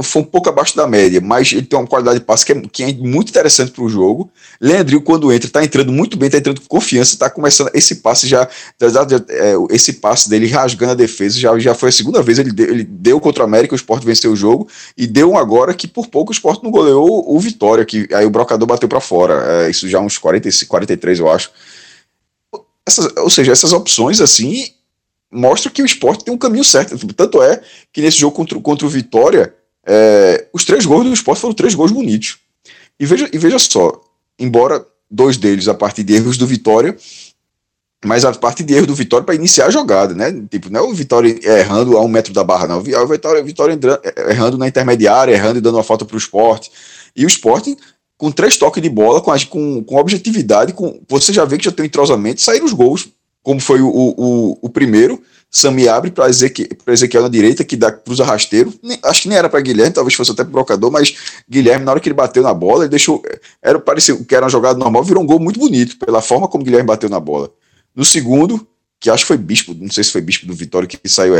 [0.00, 2.62] foi um pouco abaixo da média, mas ele tem uma qualidade de passe que é,
[2.70, 4.30] que é muito interessante para o jogo.
[4.60, 8.28] Leandrinho, quando entra, está entrando muito bem, está entrando com confiança, está começando esse passe
[8.28, 8.48] já,
[9.28, 12.68] é, esse passe dele rasgando a defesa, já, já foi a segunda vez, ele deu,
[12.68, 15.88] ele deu contra o América, o Sport venceu o jogo, e deu um agora que
[15.88, 19.64] por pouco o Sport não goleou o Vitória, que aí o Brocador bateu para fora,
[19.64, 21.50] é, isso já uns 45, 43 eu acho.
[22.86, 24.75] Essas, ou seja, essas opções assim,
[25.36, 26.96] mostra que o esporte tem um caminho certo.
[27.14, 27.60] Tanto é
[27.92, 29.54] que nesse jogo contra, contra o Vitória,
[29.86, 32.38] é, os três gols do esporte foram três gols bonitos.
[32.98, 34.00] E veja, e veja só,
[34.38, 36.96] embora dois deles a partir de erros do Vitória,
[38.04, 40.32] mas a partir de erros do Vitória para iniciar a jogada, né?
[40.50, 42.78] Tipo, não é o Vitória errando a um metro da barra, não.
[42.78, 43.78] O Vitória, Vitória
[44.28, 46.70] errando na intermediária, errando e dando uma falta para o esporte.
[47.14, 47.76] E o esporte,
[48.16, 51.72] com três toques de bola, com, com, com objetividade, com, você já vê que já
[51.72, 53.08] tem um entrosamento, saíram os gols
[53.46, 55.22] como foi o, o, o primeiro.
[55.48, 58.74] Sami abre para Ezequiel, Ezequiel na direita, que dá cruza rasteiro.
[58.82, 61.16] Nem, acho que nem era para Guilherme, talvez fosse até pro brocador, mas
[61.48, 63.22] Guilherme, na hora que ele bateu na bola, ele deixou.
[63.62, 66.64] Era, parecia que era uma jogada normal, virou um gol muito bonito, pela forma como
[66.64, 67.48] Guilherme bateu na bola.
[67.94, 68.66] No segundo,
[68.98, 71.34] que acho que foi Bispo, não sei se foi Bispo do Vitória que saiu.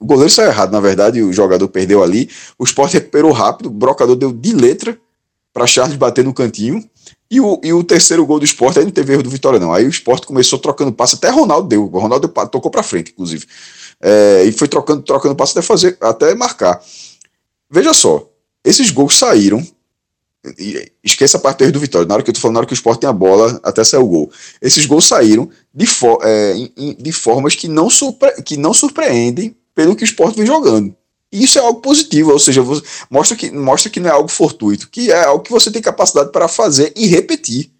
[0.00, 2.30] O goleiro saiu errado, na verdade, o jogador perdeu ali.
[2.58, 4.98] O Sport recuperou rápido, o brocador deu de letra
[5.52, 6.82] para Charles bater no cantinho
[7.30, 9.72] E o, e o terceiro gol do esporte, aí não teve erro do Vitória, não.
[9.72, 11.84] Aí o esporte começou trocando passe, até Ronaldo deu.
[11.84, 13.46] O Ronaldo tocou para frente, inclusive.
[14.00, 16.82] É, e foi trocando, trocando passe até fazer, até marcar.
[17.70, 18.28] Veja só,
[18.64, 19.64] esses gols saíram.
[21.04, 22.08] Esqueça a parte do Vitória.
[22.08, 23.84] Na hora que eu tô falando, na hora que o esporte tem a bola, até
[23.84, 24.32] saiu o gol.
[24.60, 26.54] Esses gols saíram de, for, é,
[26.98, 30.96] de formas que não, surpre, que não surpreendem pelo que o esporte vem jogando.
[31.32, 32.60] Isso é algo positivo, ou seja,
[33.08, 36.32] mostra que, mostra que não é algo fortuito, que é algo que você tem capacidade
[36.32, 37.70] para fazer e repetir.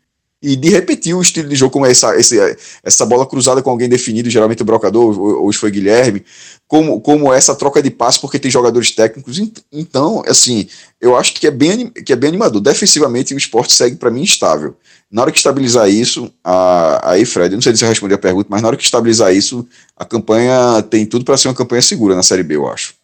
[0.43, 3.91] E de repetir o estilo de jogo, como essa, essa, essa bola cruzada com alguém
[3.91, 6.25] definido, geralmente o brocador, hoje foi Guilherme,
[6.67, 9.39] como, como essa troca de passe, porque tem jogadores técnicos.
[9.71, 10.67] Então, assim,
[10.99, 12.63] eu acho que é bem, que é bem animador.
[12.63, 14.75] Defensivamente, o esporte segue para mim instável.
[15.11, 18.19] Na hora que estabilizar isso, a, aí, Fred, eu não sei se você respondeu a
[18.19, 21.83] pergunta, mas na hora que estabilizar isso, a campanha tem tudo para ser uma campanha
[21.83, 23.00] segura na Série B, eu acho.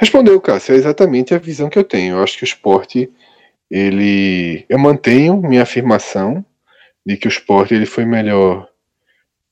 [0.00, 2.16] Respondeu, Cássio, é exatamente a visão que eu tenho.
[2.16, 3.10] Eu acho que o esporte,
[3.70, 4.64] ele.
[4.66, 6.42] Eu mantenho minha afirmação
[7.04, 8.66] de que o esporte ele foi melhor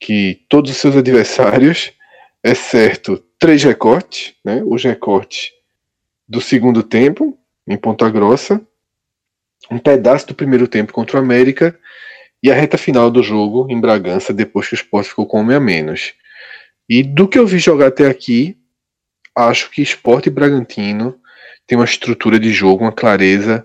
[0.00, 1.92] que todos os seus adversários,
[2.42, 4.62] exceto três recortes, né?
[4.64, 5.50] Os recortes
[6.26, 8.58] do segundo tempo, em Ponta Grossa,
[9.70, 11.78] um pedaço do primeiro tempo contra o América
[12.42, 15.50] e a reta final do jogo em Bragança, depois que o esporte ficou com um
[15.50, 16.14] a menos.
[16.88, 18.57] E do que eu vi jogar até aqui,
[19.46, 21.18] acho que Esporte Bragantino
[21.66, 23.64] tem uma estrutura de jogo, uma clareza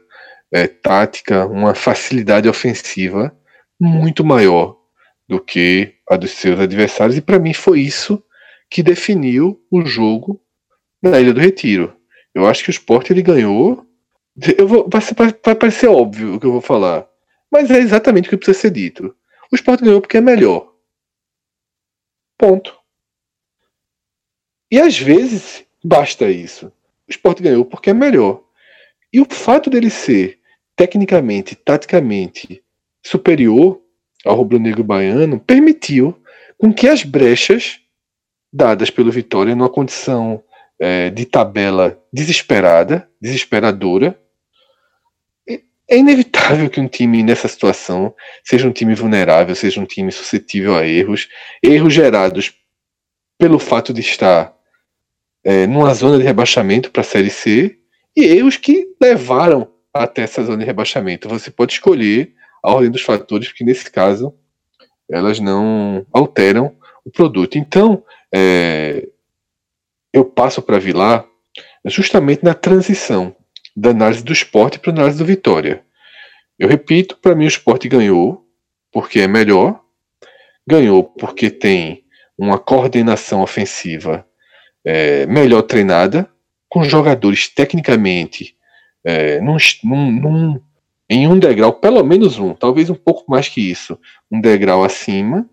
[0.51, 3.35] é, tática, uma facilidade ofensiva
[3.79, 4.77] muito maior
[5.27, 8.23] do que a dos seus adversários, e para mim foi isso
[8.69, 10.39] que definiu o jogo
[11.01, 11.95] na Ilha do Retiro.
[12.33, 13.85] Eu acho que o Sport ele ganhou.
[14.57, 15.01] Eu vou, vai,
[15.43, 17.07] vai parecer óbvio o que eu vou falar,
[17.51, 19.15] mas é exatamente o que precisa ser dito.
[19.51, 20.71] O Sport ganhou porque é melhor.
[22.37, 22.82] Ponto.
[24.73, 26.65] E às vezes basta isso.
[27.07, 28.41] O esporte ganhou porque é melhor.
[29.13, 30.39] E o fato dele ser
[30.75, 32.63] tecnicamente, taticamente
[33.05, 33.79] superior
[34.25, 36.19] ao rubro-negro baiano permitiu
[36.57, 37.81] com que as brechas
[38.51, 40.43] dadas pelo Vitória numa condição
[40.79, 44.19] é, de tabela desesperada, desesperadora,
[45.87, 50.75] é inevitável que um time nessa situação seja um time vulnerável, seja um time suscetível
[50.75, 51.29] a erros,
[51.61, 52.55] erros gerados
[53.37, 54.62] pelo fato de estar
[55.43, 57.77] é, numa zona de rebaixamento para a Série C
[58.15, 61.29] e erros que levaram até essa zona de rebaixamento.
[61.29, 64.33] Você pode escolher a ordem dos fatores, porque nesse caso
[65.09, 66.75] elas não alteram
[67.05, 67.57] o produto.
[67.57, 68.03] Então,
[68.33, 69.07] é,
[70.13, 71.25] eu passo para Vilar
[71.85, 73.35] justamente na transição
[73.75, 75.83] da análise do esporte para a análise do Vitória.
[76.57, 78.45] Eu repito, para mim o esporte ganhou
[78.91, 79.81] porque é melhor,
[80.65, 82.05] ganhou porque tem
[82.37, 84.25] uma coordenação ofensiva
[84.85, 86.29] é, melhor treinada,
[86.69, 88.55] com jogadores tecnicamente
[89.03, 90.61] é, num, num,
[91.09, 93.99] em um degrau, pelo menos um, talvez um pouco mais que isso,
[94.31, 95.47] um degrau acima,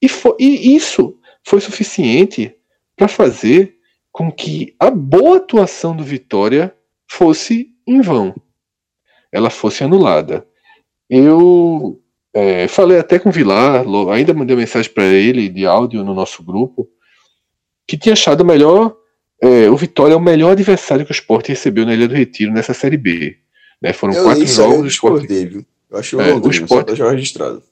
[0.00, 2.54] e, for, e isso foi suficiente
[2.96, 3.76] para fazer
[4.12, 6.74] com que a boa atuação do Vitória
[7.10, 8.34] fosse em vão,
[9.32, 10.46] ela fosse anulada.
[11.08, 12.00] Eu
[12.34, 16.42] é, falei até com o Vilar, ainda mandei mensagem para ele de áudio no nosso
[16.42, 16.88] grupo,
[17.88, 18.94] que tinha achado melhor.
[19.40, 22.52] É, o Vitória é o melhor adversário que o Sport recebeu na Ilha do Retiro
[22.52, 23.38] nessa Série B.
[23.80, 23.92] Né?
[23.92, 24.82] Foram eu quatro jogos.
[24.82, 25.26] do Sport.
[25.26, 25.66] Dele.
[25.90, 27.62] Eu acho é, o Sport já registrado.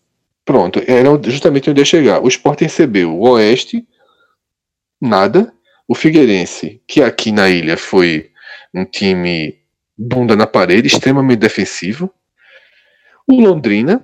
[0.44, 2.24] Pronto, era justamente onde ia chegar.
[2.24, 3.86] O Sport recebeu o Oeste,
[5.00, 5.52] nada.
[5.88, 8.30] O Figueirense, que aqui na ilha foi
[8.74, 9.58] um time
[9.96, 12.10] bunda na parede, extremamente defensivo.
[13.28, 14.00] O Londrina,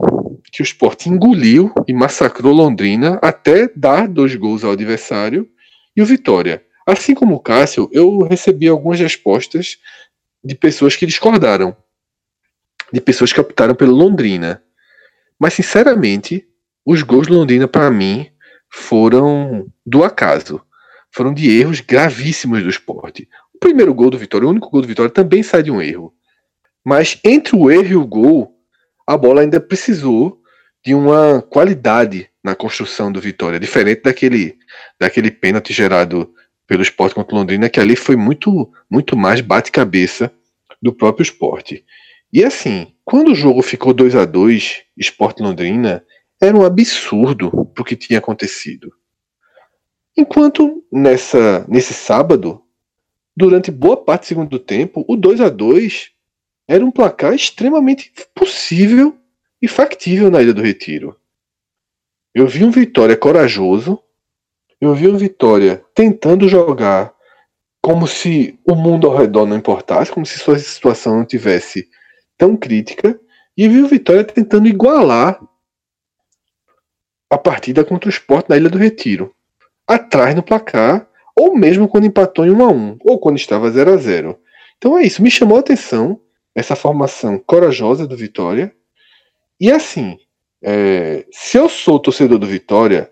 [0.53, 5.48] que o Sport engoliu e massacrou Londrina até dar dois gols ao adversário
[5.96, 6.64] e o Vitória.
[6.87, 9.78] Assim como o Cássio, eu recebi algumas respostas
[10.42, 11.76] de pessoas que discordaram,
[12.92, 14.62] de pessoas que optaram pelo Londrina.
[15.38, 16.46] Mas, sinceramente,
[16.85, 18.28] os gols do Londrina, para mim,
[18.68, 20.61] foram do acaso.
[21.11, 23.28] Foram de erros gravíssimos do esporte.
[23.55, 26.12] O primeiro gol do Vitória, o único gol do Vitória, também sai de um erro.
[26.85, 28.57] Mas entre o erro e o gol,
[29.07, 30.41] a bola ainda precisou
[30.85, 34.59] de uma qualidade na construção do Vitória, diferente daquele,
[34.99, 36.35] daquele pênalti gerado
[36.66, 40.33] pelo esporte contra o Londrina, que ali foi muito, muito mais bate-cabeça
[40.81, 41.85] do próprio esporte.
[42.33, 46.05] E assim, quando o jogo ficou 2 a 2 esporte Londrina,
[46.40, 48.92] era um absurdo o que tinha acontecido.
[50.16, 52.62] Enquanto nessa, nesse sábado,
[53.37, 56.11] durante boa parte do segundo tempo, o 2 a 2
[56.66, 59.16] era um placar extremamente possível
[59.62, 61.16] e factível na Ilha do Retiro.
[62.35, 64.03] Eu vi um Vitória corajoso,
[64.81, 67.14] eu vi um Vitória tentando jogar
[67.81, 71.88] como se o mundo ao redor não importasse, como se sua situação não tivesse
[72.37, 73.18] tão crítica,
[73.57, 75.38] E vi o Vitória tentando igualar
[77.31, 79.35] a partida contra o Sport na Ilha do Retiro.
[79.87, 83.92] Atrás no placar, ou mesmo quando empatou em 1 a 1 ou quando estava 0
[83.92, 84.38] a 0
[84.79, 86.20] Então é isso, me chamou a atenção
[86.55, 88.75] essa formação corajosa do Vitória.
[89.62, 90.18] E assim,
[90.61, 93.09] é, se eu sou torcedor do Vitória,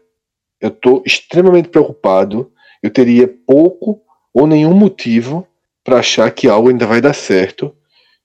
[0.61, 2.53] eu estou extremamente preocupado.
[2.83, 4.03] Eu teria pouco
[4.35, 5.47] ou nenhum motivo
[5.85, 7.73] para achar que algo ainda vai dar certo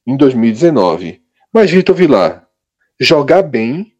[0.07, 1.21] em 2019.
[1.53, 2.49] Mas, Vitor Vilar,
[2.99, 3.93] jogar bem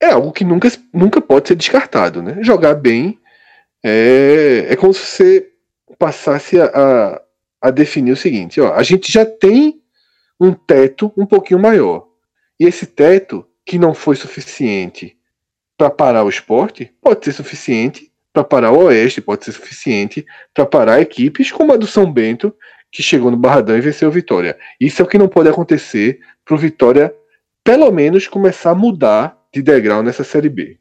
[0.00, 2.22] é algo que nunca, nunca pode ser descartado.
[2.22, 2.38] Né?
[2.42, 3.18] Jogar bem
[3.84, 5.52] é, é como se você
[5.98, 7.22] passasse a, a,
[7.60, 9.82] a definir o seguinte: ó, a gente já tem
[10.40, 12.08] um teto um pouquinho maior.
[12.60, 15.16] E esse teto, que não foi suficiente
[15.78, 20.66] para parar o esporte, pode ser suficiente para parar o Oeste, pode ser suficiente para
[20.66, 22.54] parar equipes como a do São Bento,
[22.92, 24.58] que chegou no Barradão e venceu o Vitória.
[24.78, 27.14] Isso é o que não pode acontecer para o Vitória,
[27.64, 30.76] pelo menos, começar a mudar de degrau nessa Série B.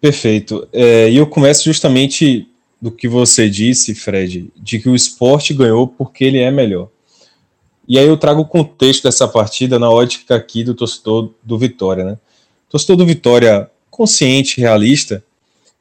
[0.00, 0.68] Perfeito.
[0.72, 2.46] É, e eu começo justamente
[2.80, 6.90] do que você disse, Fred, de que o esporte ganhou porque ele é melhor.
[7.88, 12.04] E aí eu trago o contexto dessa partida na ótica aqui do torcedor do Vitória,
[12.04, 12.18] né?
[12.68, 15.24] O torcedor do Vitória consciente, realista,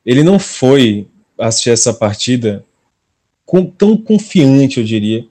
[0.06, 1.06] ele não foi
[1.38, 2.64] assistir essa partida
[3.46, 5.26] com, tão confiante, eu diria,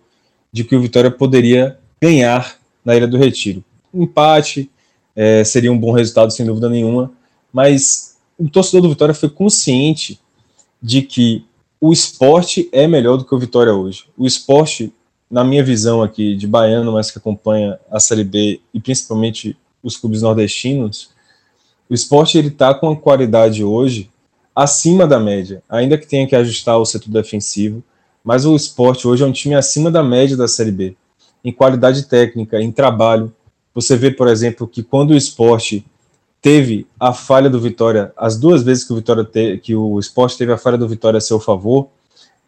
[0.52, 3.64] de que o Vitória poderia ganhar na Ilha do Retiro.
[3.92, 4.70] Empate
[5.14, 7.10] é, seria um bom resultado, sem dúvida nenhuma,
[7.50, 10.20] mas o torcedor do Vitória foi consciente
[10.80, 11.42] de que
[11.80, 14.04] o esporte é melhor do que o Vitória hoje.
[14.16, 14.92] O esporte,
[15.30, 19.96] na minha visão aqui, de baiano, mas que acompanha a Série B e principalmente os
[19.96, 21.10] clubes nordestinos,
[21.88, 24.10] o esporte ele está com a qualidade hoje
[24.54, 27.82] acima da média, ainda que tenha que ajustar o setor defensivo,
[28.24, 30.96] mas o esporte hoje é um time acima da média da Série B,
[31.44, 33.32] em qualidade técnica, em trabalho.
[33.74, 35.84] Você vê, por exemplo, que quando o esporte
[36.40, 40.38] teve a falha do Vitória, as duas vezes que o Vitória te, que o esporte
[40.38, 41.88] teve a falha do Vitória a seu favor,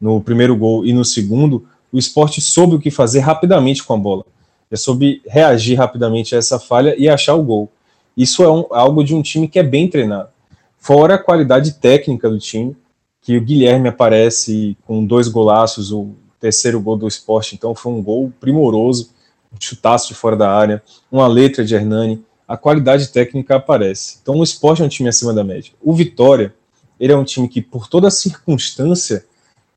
[0.00, 3.96] no primeiro gol e no segundo, o esporte soube o que fazer rapidamente com a
[3.96, 4.24] bola.
[4.70, 7.70] Ele soube reagir rapidamente a essa falha e achar o gol.
[8.16, 10.28] Isso é um, algo de um time que é bem treinado.
[10.76, 12.76] Fora a qualidade técnica do time,
[13.20, 18.02] que o Guilherme aparece com dois golaços, o terceiro gol do esporte, então foi um
[18.02, 19.10] gol primoroso,
[19.52, 24.18] um chutaço de fora da área, uma letra de Hernani, a qualidade técnica aparece.
[24.22, 25.72] Então o esporte é um time acima da média.
[25.82, 26.54] O Vitória,
[26.98, 29.24] ele é um time que, por toda circunstância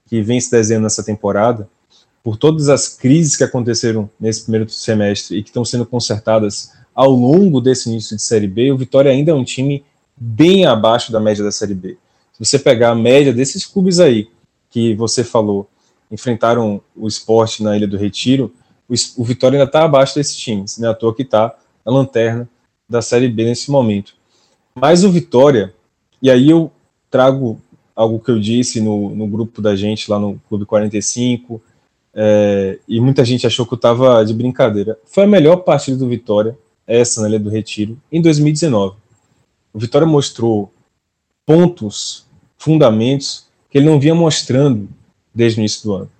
[0.08, 1.70] que vem se desenhando nessa temporada,
[2.24, 7.12] por todas as crises que aconteceram nesse primeiro semestre e que estão sendo consertadas ao
[7.12, 9.84] longo desse início de Série B, o Vitória ainda é um time
[10.16, 11.98] bem abaixo da média da Série B
[12.42, 14.28] você pegar a média desses clubes aí
[14.68, 15.70] que você falou,
[16.10, 18.52] enfrentaram o esporte na Ilha do Retiro,
[18.90, 20.90] o, Vitória ainda está abaixo desses times, né?
[20.90, 21.56] À toa que está
[21.86, 22.50] a lanterna
[22.90, 24.16] da Série B nesse momento.
[24.74, 25.72] Mas o Vitória,
[26.20, 26.72] e aí eu
[27.12, 27.62] trago
[27.96, 31.62] algo que eu disse no, no grupo da gente lá no Clube 45,
[32.14, 34.98] é, e muita gente achou que eu estava de brincadeira.
[35.06, 38.96] Foi a melhor partida do Vitória, essa na Ilha do Retiro, em 2019.
[39.74, 40.72] O Vitória mostrou
[41.46, 42.26] pontos
[42.58, 44.90] fundamentos que ele não vinha mostrando
[45.34, 46.12] desde o início do ano.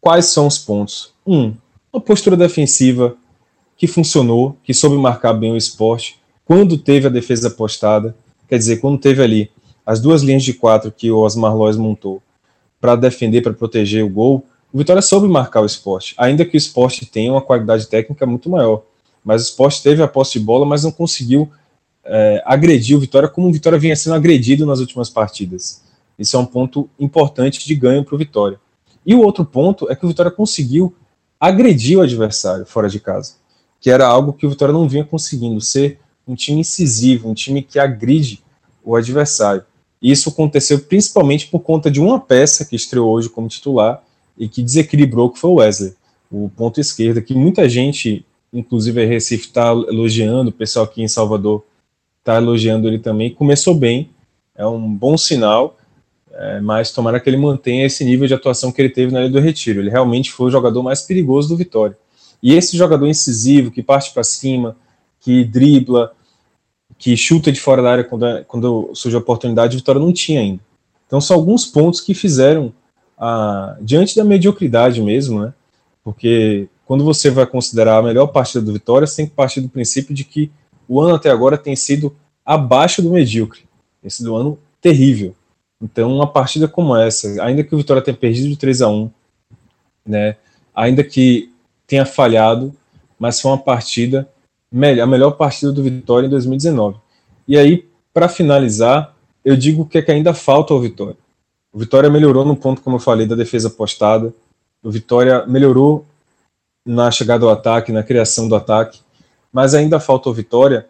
[0.00, 1.12] Quais são os pontos?
[1.26, 1.54] Um,
[1.92, 3.16] uma postura defensiva
[3.76, 8.14] que funcionou, que soube marcar bem o esporte, quando teve a defesa postada,
[8.48, 9.50] quer dizer, quando teve ali
[9.84, 12.22] as duas linhas de quatro que o Osmar Lois montou
[12.80, 16.58] para defender, para proteger o gol, o Vitória soube marcar o esporte, ainda que o
[16.58, 18.82] esporte tenha uma qualidade técnica muito maior.
[19.24, 21.48] Mas o esporte teve a posse de bola, mas não conseguiu
[22.04, 25.80] é, agrediu o Vitória como o Vitória vinha sendo agredido nas últimas partidas.
[26.18, 28.58] Isso é um ponto importante de ganho para o Vitória.
[29.06, 30.92] E o outro ponto é que o Vitória conseguiu
[31.38, 33.34] agredir o adversário fora de casa,
[33.80, 37.62] que era algo que o Vitória não vinha conseguindo, ser um time incisivo, um time
[37.62, 38.42] que agride
[38.82, 39.62] o adversário.
[40.02, 44.02] E isso aconteceu principalmente por conta de uma peça que estreou hoje como titular
[44.36, 45.94] e que desequilibrou, que foi o Wesley,
[46.30, 51.08] o ponto esquerdo, que muita gente, inclusive a Recife, está elogiando, o pessoal aqui em
[51.08, 51.64] Salvador
[52.18, 53.32] está elogiando ele também.
[53.32, 54.10] Começou bem,
[54.56, 55.76] é um bom sinal,
[56.32, 59.30] é, mas tomara que ele mantenha esse nível de atuação que ele teve na Ilha
[59.30, 59.80] do Retiro.
[59.80, 61.96] Ele realmente foi o jogador mais perigoso do Vitória.
[62.42, 64.76] E esse jogador incisivo, que parte para cima,
[65.20, 66.12] que dribla,
[66.98, 70.40] que chuta de fora da área quando, quando surge a oportunidade, o Vitória não tinha
[70.40, 70.60] ainda.
[71.06, 72.72] Então são alguns pontos que fizeram,
[73.18, 75.54] a, diante da mediocridade mesmo, né?
[76.02, 79.68] Porque quando você vai considerar a melhor partida do Vitória, você tem que partir do
[79.68, 80.50] princípio de que
[80.88, 83.62] o ano até agora tem sido abaixo do medíocre.
[84.02, 85.34] Tem sido um ano terrível.
[85.80, 89.10] Então, uma partida como essa, ainda que o Vitória tenha perdido de 3 a 1
[90.06, 90.36] né,
[90.74, 91.50] ainda que
[91.86, 92.74] tenha falhado,
[93.18, 94.28] mas foi uma partida,
[94.70, 96.98] a melhor partida do Vitória em 2019.
[97.46, 101.16] E aí, para finalizar, eu digo que, é que ainda falta ao Vitória.
[101.74, 104.32] O Vitória melhorou no ponto, como eu falei, da defesa postada.
[104.80, 106.06] O Vitória melhorou
[106.86, 109.00] na chegada ao ataque, na criação do ataque,
[109.52, 110.86] mas ainda falta ao Vitória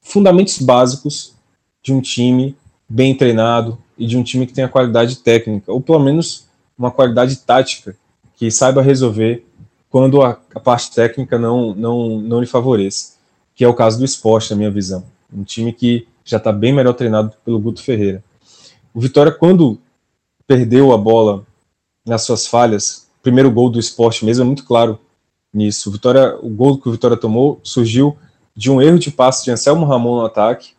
[0.00, 1.34] fundamentos básicos
[1.82, 2.56] de um time
[2.88, 7.36] bem treinado e de um time que tenha qualidade técnica, ou pelo menos uma qualidade
[7.36, 7.94] tática,
[8.34, 9.46] que saiba resolver
[9.90, 13.12] quando a, a parte técnica não, não, não lhe favoreça,
[13.54, 15.04] que é o caso do esporte, na minha visão.
[15.30, 18.24] Um time que já está bem melhor treinado pelo Guto Ferreira.
[18.94, 19.78] O Vitória, quando
[20.46, 21.46] perdeu a bola
[22.04, 24.98] nas suas falhas, primeiro gol do esporte mesmo é muito claro
[25.52, 25.88] nisso.
[25.88, 28.16] O, Vitória, o gol que o Vitória tomou surgiu
[28.54, 30.72] de um erro de passe de Anselmo Ramon no ataque,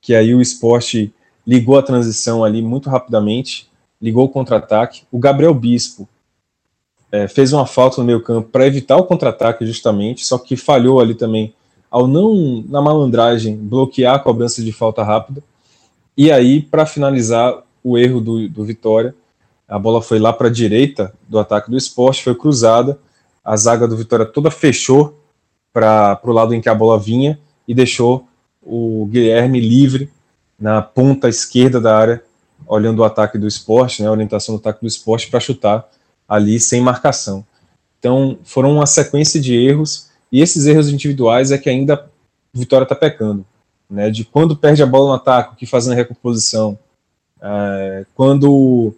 [0.00, 1.12] que aí o esporte
[1.46, 3.68] ligou a transição ali muito rapidamente,
[4.00, 5.02] ligou o contra-ataque.
[5.10, 6.08] O Gabriel Bispo
[7.10, 11.00] é, fez uma falta no meio campo para evitar o contra-ataque justamente, só que falhou
[11.00, 11.54] ali também
[11.90, 15.42] ao não, na malandragem, bloquear a cobrança de falta rápida.
[16.18, 19.14] E aí, para finalizar o erro do, do Vitória,
[19.68, 22.98] a bola foi lá para a direita do ataque do esporte, foi cruzada,
[23.44, 25.16] a zaga do Vitória toda fechou
[25.72, 27.38] para o lado em que a bola vinha
[27.68, 28.26] e deixou
[28.60, 30.10] o Guilherme livre
[30.58, 32.24] na ponta esquerda da área,
[32.66, 35.88] olhando o ataque do esporte, né, a orientação do ataque do esporte para chutar
[36.28, 37.46] ali sem marcação.
[38.00, 42.10] Então foram uma sequência de erros e esses erros individuais é que ainda
[42.52, 43.46] o Vitória está pecando,
[43.88, 46.78] né, de quando perde a bola no ataque, o que faz na recomposição,
[47.40, 48.92] é, quando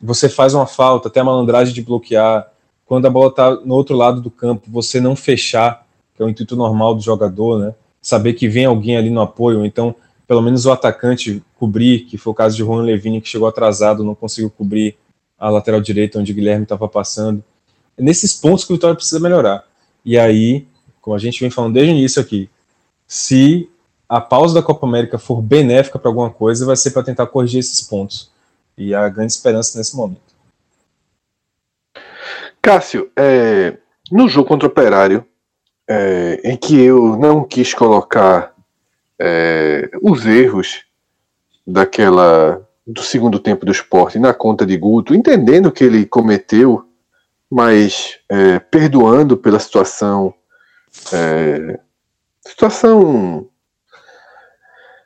[0.00, 2.50] você faz uma falta, até a malandragem de bloquear,
[2.84, 5.84] quando a bola está no outro lado do campo, você não fechar
[6.14, 7.74] que é o intuito normal do jogador, né?
[8.00, 9.94] Saber que vem alguém ali no apoio, então
[10.26, 14.04] pelo menos o atacante cobrir, que foi o caso de Juan Levine, que chegou atrasado,
[14.04, 14.96] não conseguiu cobrir
[15.38, 17.44] a lateral direita onde Guilherme estava passando.
[17.96, 19.64] É nesses pontos que o Vitória precisa melhorar.
[20.04, 20.66] E aí,
[21.00, 22.48] como a gente vem falando desde o início aqui,
[23.06, 23.68] se
[24.08, 27.60] a pausa da Copa América for benéfica para alguma coisa, vai ser para tentar corrigir
[27.60, 28.30] esses pontos.
[28.76, 30.34] E a grande esperança nesse momento.
[32.60, 33.76] Cássio, é,
[34.10, 35.24] no jogo contra o Operário,
[35.88, 38.54] é, em que eu não quis colocar
[39.18, 40.84] é, os erros
[41.66, 46.86] daquela do segundo tempo do esporte na conta de Guto, entendendo que ele cometeu,
[47.50, 50.34] mas é, perdoando pela situação
[51.12, 51.80] é,
[52.46, 53.48] situação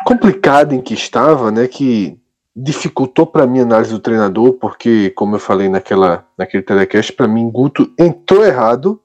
[0.09, 2.19] complicada em que estava, né, que
[2.57, 7.29] dificultou para mim a análise do treinador, porque como eu falei naquela naquele telecast, para
[7.29, 9.03] mim Guto entrou errado,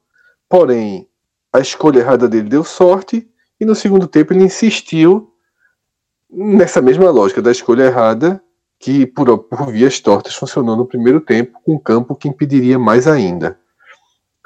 [0.48, 1.10] porém
[1.52, 3.30] a escolha errada dele deu sorte,
[3.60, 5.30] e no segundo tempo ele insistiu
[6.32, 8.42] nessa mesma lógica da escolha errada,
[8.80, 13.10] que por, por vias tortas funcionou no primeiro tempo, com um campo que impediria mais
[13.10, 13.60] ainda.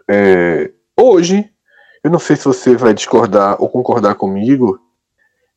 [0.10, 1.47] É, hoje,
[2.03, 4.82] eu não sei se você vai discordar ou concordar comigo,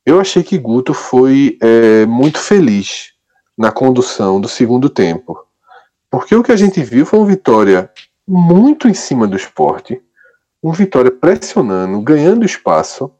[0.04, 3.12] eu achei que Guto foi é, muito feliz
[3.56, 5.38] na condução do segundo tempo.
[6.10, 7.90] Porque o que a gente viu foi uma vitória
[8.26, 10.00] muito em cima do esporte,
[10.62, 13.10] um Vitória pressionando, ganhando espaço.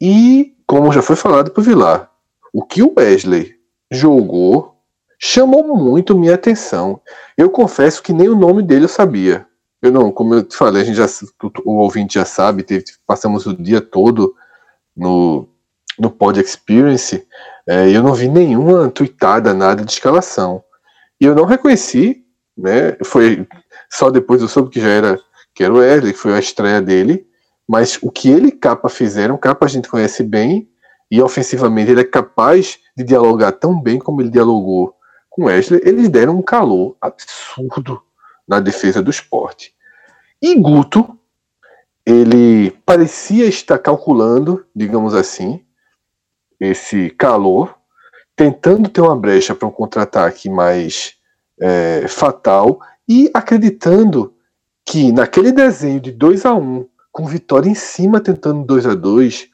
[0.00, 2.10] E, como já foi falado por Vilar,
[2.52, 3.54] o que o Wesley
[3.90, 4.74] jogou
[5.18, 7.00] chamou muito minha atenção.
[7.36, 9.46] Eu confesso que nem o nome dele eu sabia.
[9.80, 11.06] Eu não, como eu te falei, a gente já,
[11.64, 14.34] o ouvinte já sabe, teve, passamos o dia todo
[14.96, 15.48] no,
[15.98, 17.26] no Pod Experience,
[17.66, 20.62] é, eu não vi nenhuma tweetada, nada de escalação.
[21.20, 22.24] E eu não reconheci,
[22.56, 22.96] né?
[23.04, 23.46] Foi
[23.90, 25.20] só depois eu soube que já era
[25.54, 27.26] que era o Wesley, que foi a estreia dele,
[27.68, 30.68] mas o que ele e Capa fizeram, Capa a gente conhece bem,
[31.08, 34.96] e ofensivamente ele é capaz de dialogar tão bem como ele dialogou
[35.30, 38.02] com Wesley, eles deram um calor absurdo
[38.46, 39.72] na defesa do esporte.
[40.42, 41.18] E Guto,
[42.06, 45.64] ele parecia estar calculando, digamos assim,
[46.60, 47.74] esse calor,
[48.36, 51.14] tentando ter uma brecha para um contra-ataque mais
[51.60, 54.34] é, fatal e acreditando
[54.84, 58.94] que naquele desenho de 2 a 1 um, com vitória em cima tentando 2 a
[58.94, 59.48] 2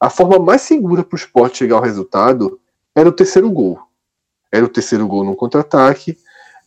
[0.00, 2.60] a forma mais segura para o esporte chegar ao resultado
[2.94, 3.80] era o terceiro gol.
[4.52, 6.16] Era o terceiro gol no contra-ataque,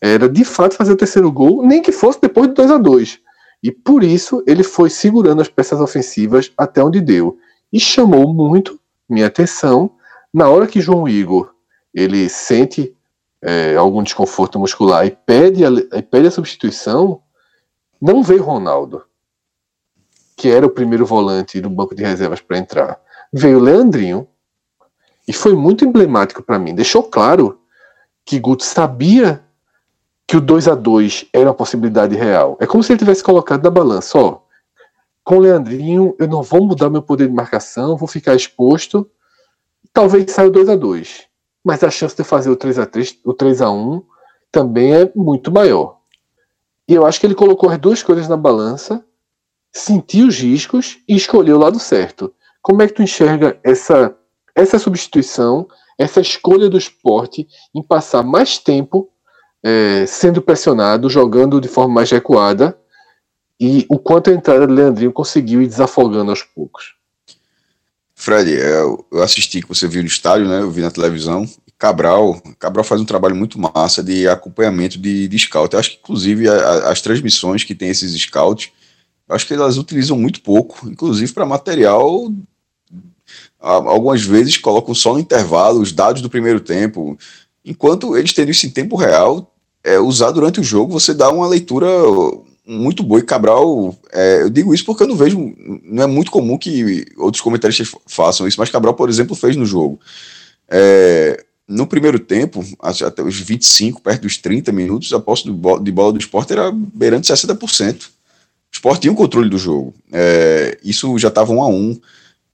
[0.02, 3.20] era de fato fazer o terceiro gol, nem que fosse depois de 2 a 2
[3.64, 7.38] E por isso ele foi segurando as peças ofensivas até onde deu.
[7.72, 9.92] E chamou muito minha atenção
[10.34, 11.54] na hora que João Igor
[11.94, 12.96] ele sente
[13.42, 17.22] é, algum desconforto muscular e pede a, e pede a substituição,
[18.02, 19.04] não veio Ronaldo,
[20.38, 23.00] que era o primeiro volante do banco de reservas para entrar.
[23.32, 24.28] Veio Leandrinho,
[25.28, 26.76] e foi muito emblemático para mim.
[26.76, 27.62] Deixou claro
[28.26, 29.44] que Guto sabia
[30.32, 32.56] que o 2 a 2 era uma possibilidade real.
[32.62, 34.40] É como se ele tivesse colocado na balança, ó,
[35.26, 39.12] com o Leandrinho, eu não vou mudar meu poder de marcação, vou ficar exposto.
[39.92, 41.28] Talvez saia o 2 a 2
[41.62, 44.02] Mas a chance de fazer o 3 a 3 o 3 a 1
[44.50, 45.98] também é muito maior.
[46.88, 49.04] E eu acho que ele colocou as duas coisas na balança,
[49.70, 52.34] sentiu os riscos e escolheu o lado certo.
[52.62, 54.16] Como é que tu enxerga essa,
[54.56, 55.68] essa substituição,
[56.00, 59.12] essa escolha do esporte em passar mais tempo
[59.64, 62.78] é, sendo pressionado, jogando de forma mais recuada,
[63.60, 66.96] e o quanto a entrada do Leandrinho conseguiu ir desafogando aos poucos.
[68.16, 70.62] Fred, é, eu assisti que você viu no estádio, né?
[70.62, 71.48] Eu vi na televisão.
[71.78, 75.74] Cabral, Cabral faz um trabalho muito massa de acompanhamento de, de scout.
[75.74, 78.70] Eu acho que, inclusive, a, as transmissões que tem esses scouts,
[79.28, 82.32] acho que elas utilizam muito pouco, inclusive para material.
[83.60, 87.18] Algumas vezes colocam só no intervalo os dados do primeiro tempo,
[87.66, 89.51] enquanto eles têm isso em tempo real,
[89.84, 91.88] é, usar durante o jogo, você dá uma leitura
[92.66, 93.20] muito boa.
[93.20, 95.54] E Cabral, é, eu digo isso porque eu não vejo,
[95.84, 99.66] não é muito comum que outros comentaristas façam isso, mas Cabral, por exemplo, fez no
[99.66, 100.00] jogo.
[100.70, 106.12] É, no primeiro tempo, até os 25, perto dos 30 minutos, a posse de bola
[106.12, 108.06] do esporte era beirando 60%.
[108.06, 108.10] O
[108.74, 109.94] esporte tinha o controle do jogo.
[110.12, 112.02] É, isso já estava 1 a 1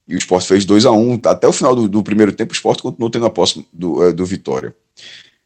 [0.07, 2.55] e o esporte fez 2 a 1 Até o final do, do primeiro tempo, o
[2.55, 4.75] esporte continuou tendo a posse do, é, do Vitória.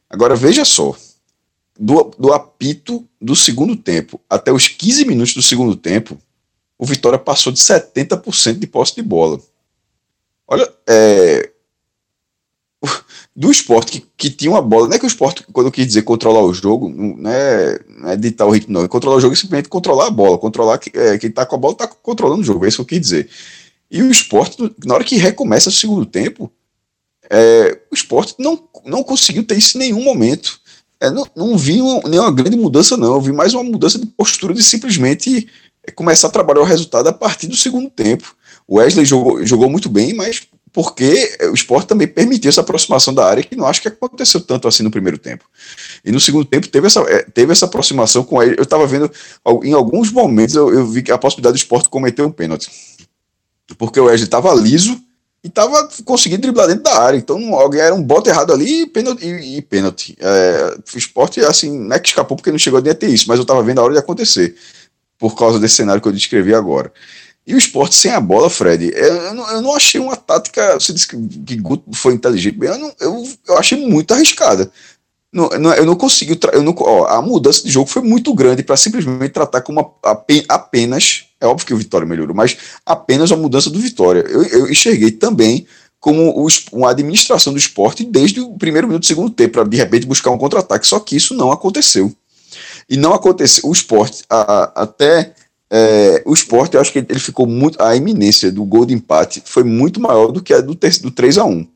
[0.10, 0.96] Agora, veja só,
[1.80, 6.18] do, do apito do segundo tempo até os 15 minutos do segundo tempo,
[6.78, 9.40] o Vitória passou de 70% de posse de bola.
[10.48, 11.52] Olha, é,
[13.36, 15.88] do esporte que, que tinha uma bola, não é que o esporte, quando eu quis
[15.88, 18.84] dizer controlar o jogo, não é, não é o ritmo, não.
[18.84, 20.38] É controlar o jogo é simplesmente controlar a bola.
[20.38, 22.86] Controlar é, quem tá com a bola tá controlando o jogo, é isso que eu
[22.86, 23.30] quis dizer.
[23.90, 26.52] E o esporte, na hora que recomeça o segundo tempo,
[27.30, 30.61] é, o esporte não, não conseguiu ter isso em nenhum momento.
[31.02, 33.16] É, não, não vi uma, nenhuma grande mudança, não.
[33.16, 35.50] Eu vi mais uma mudança de postura de simplesmente
[35.96, 38.36] começar a trabalhar o resultado a partir do segundo tempo.
[38.68, 43.26] O Wesley jogou, jogou muito bem, mas porque o esporte também permitiu essa aproximação da
[43.26, 45.44] área, que não acho que aconteceu tanto assim no primeiro tempo.
[46.06, 48.56] E no segundo tempo teve essa, é, teve essa aproximação com ele.
[48.58, 49.12] Eu estava vendo,
[49.64, 52.70] em alguns momentos, eu, eu vi que a possibilidade do esporte cometer um pênalti.
[53.78, 55.02] Porque o Wesley estava liso
[55.44, 57.18] e tava conseguindo driblar dentro da área.
[57.18, 59.26] Então alguém era um bote errado ali e pênalti.
[59.26, 60.16] E, e pênalti.
[60.20, 63.26] É, o esporte, assim, não é que escapou porque não chegou nem a ter isso,
[63.28, 64.56] mas eu tava vendo a hora de acontecer.
[65.18, 66.92] Por causa desse cenário que eu descrevi agora.
[67.46, 70.76] E o esporte sem a bola, Fred, eu, eu, não, eu não, achei uma tática.
[70.76, 74.72] Você disse que, Guto foi inteligente, eu, não, eu, eu achei muito arriscada.
[75.34, 76.38] Não, não, eu não consigo.
[76.52, 79.96] Eu não, ó, a mudança de jogo foi muito grande para simplesmente tratar como
[80.48, 81.26] apenas.
[81.42, 84.24] É óbvio que o Vitória melhorou, mas apenas a mudança do Vitória.
[84.30, 85.66] Eu, eu enxerguei também
[86.00, 89.78] como os, uma administração do esporte desde o primeiro minuto do segundo tempo, para de
[89.78, 90.88] repente buscar um contra-ataque.
[90.88, 92.14] Só que isso não aconteceu.
[92.88, 93.68] E não aconteceu.
[93.68, 95.34] O esporte, a, a, até.
[95.74, 97.82] É, o esporte, eu acho que ele ficou muito.
[97.82, 101.38] A iminência do gol de empate foi muito maior do que a do, do 3
[101.38, 101.68] a 1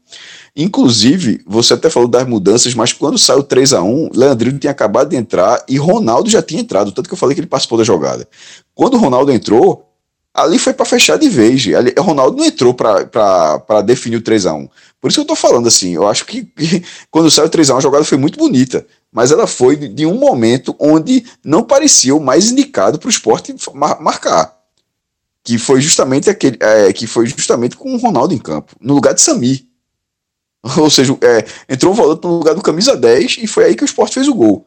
[0.56, 5.10] Inclusive, você até falou das mudanças, mas quando saiu 3 a 1 Leandrinho tinha acabado
[5.10, 7.84] de entrar e Ronaldo já tinha entrado, tanto que eu falei que ele participou da
[7.84, 8.26] jogada.
[8.74, 9.92] Quando o Ronaldo entrou,
[10.34, 11.68] ali foi para fechar de vez.
[11.76, 14.70] Ali, o Ronaldo não entrou para definir o 3 a 1
[15.02, 16.82] Por isso que eu tô falando assim, eu acho que, que
[17.12, 20.06] quando saiu 3 a 1 a jogada foi muito bonita, mas ela foi de, de
[20.06, 24.56] um momento onde não parecia o mais indicado para o esporte mar, marcar.
[25.44, 29.14] Que foi justamente aquele, é, que foi justamente com o Ronaldo em campo, no lugar
[29.14, 29.68] de Sami
[30.78, 33.84] Ou seja, é, entrou um volante no lugar do camisa 10 e foi aí que
[33.84, 34.66] o esporte fez o gol.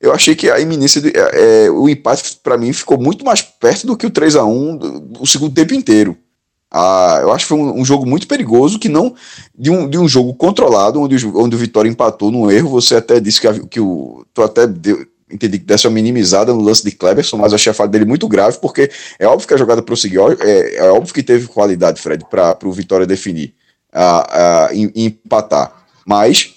[0.00, 3.42] Eu achei que a iminência, de, é, é o empate para mim ficou muito mais
[3.42, 6.16] perto do que o 3 a 1 o segundo tempo inteiro.
[6.70, 9.14] Ah, eu acho que foi um, um, jogo muito perigoso, que não
[9.56, 12.70] de um, de um jogo controlado, onde, onde o Vitória empatou num erro.
[12.70, 14.26] Você até disse que, a, que o.
[14.34, 17.70] Tu até deu, entendi que desse uma minimizada no lance de Kleberson, mas eu achei
[17.70, 21.14] a falha dele muito grave, porque é óbvio que a jogada prosseguiu, é, é óbvio
[21.14, 23.54] que teve qualidade, Fred, para o Vitória definir
[23.96, 25.72] a, a, empatar.
[26.04, 26.54] Mas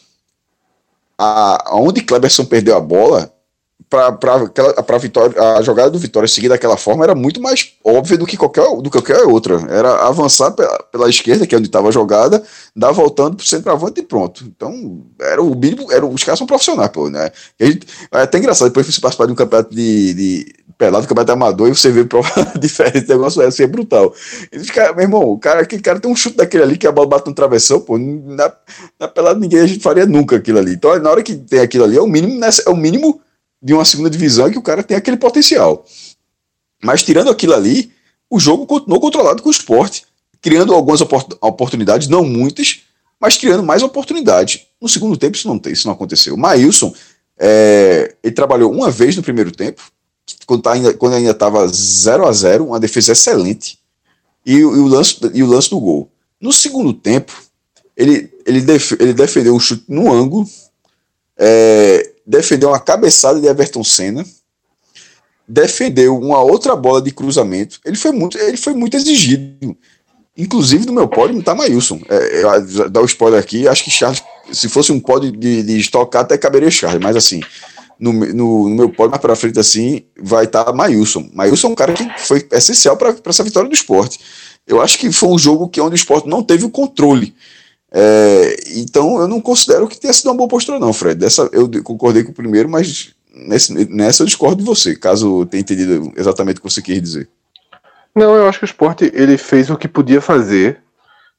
[1.18, 3.34] a, onde Kleberson perdeu a bola,
[3.90, 8.26] para a vitória, a jogada do Vitória seguir daquela forma era muito mais óbvia do
[8.26, 9.60] que qualquer, do que qualquer outra.
[9.68, 12.44] Era avançar pela, pela esquerda, que é onde estava a jogada,
[12.76, 14.44] dar voltando para o centroavante e pronto.
[14.46, 17.32] Então, era o mínimo, era, os caras são profissionais, pô, né?
[17.60, 21.68] Gente, é até engraçado, depois você participar de um campeonato de, de pelado, campeonato amador,
[21.68, 22.30] e você vê prova
[22.62, 24.14] diferente, o negócio é assim, é brutal.
[24.52, 26.92] E fica, meu irmão, o cara, aquele cara tem um chute daquele ali que a
[26.92, 28.52] bola bate no travessão, pô, na,
[29.00, 30.74] na pelada ninguém a gente faria nunca aquilo ali.
[30.74, 33.20] Então, na hora que tem aquilo ali, é o mínimo, nessa, é o mínimo
[33.62, 35.86] de uma segunda divisão que o cara tem aquele potencial.
[36.84, 37.92] Mas tirando aquilo ali,
[38.30, 40.06] o jogo continuou controlado com o esporte,
[40.42, 42.82] criando algumas oportunidades, não muitas,
[43.20, 44.68] mas criando mais oportunidades.
[44.80, 46.36] No segundo tempo isso não, tem, isso não aconteceu.
[46.36, 46.94] O Maílson,
[47.38, 49.82] é, ele trabalhou uma vez no primeiro tempo,
[50.46, 53.80] quando, tá ainda estava 0 a 0 uma defesa excelente,
[54.46, 56.10] e, e, o lance, e o lance do gol.
[56.40, 57.34] No segundo tempo,
[57.96, 60.48] ele, ele, def, ele defendeu um chute no ângulo,
[61.38, 64.24] é, defendeu uma cabeçada de Everton Senna,
[65.48, 67.80] defendeu uma outra bola de cruzamento.
[67.84, 69.76] Ele foi muito, ele foi muito exigido.
[70.38, 72.00] Inclusive no meu pódio não tá Maílson.
[72.08, 74.22] É, é, dá o spoiler aqui, acho que Charles,
[74.52, 77.42] se fosse um pódio de, de estocar, até caberia Charles, mas assim,
[78.00, 81.28] no, no, no meu pódio mais para frente assim, vai estar tá Maílson.
[81.34, 84.20] Maílson é um cara que foi essencial para essa vitória do esporte.
[84.68, 87.34] Eu acho que foi um jogo que onde o esporte não teve o controle.
[87.92, 91.20] É, então eu não considero que tenha sido uma boa postura, não, Fred.
[91.20, 95.62] Dessa, eu concordei com o primeiro, mas nesse, nessa eu discordo de você, caso tenha
[95.62, 97.30] entendido exatamente o que você quis dizer.
[98.16, 100.82] Não, eu acho que o esporte ele fez o que podia fazer,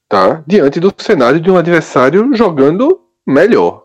[0.08, 0.42] tá?
[0.46, 3.84] Diante do cenário de um adversário jogando melhor.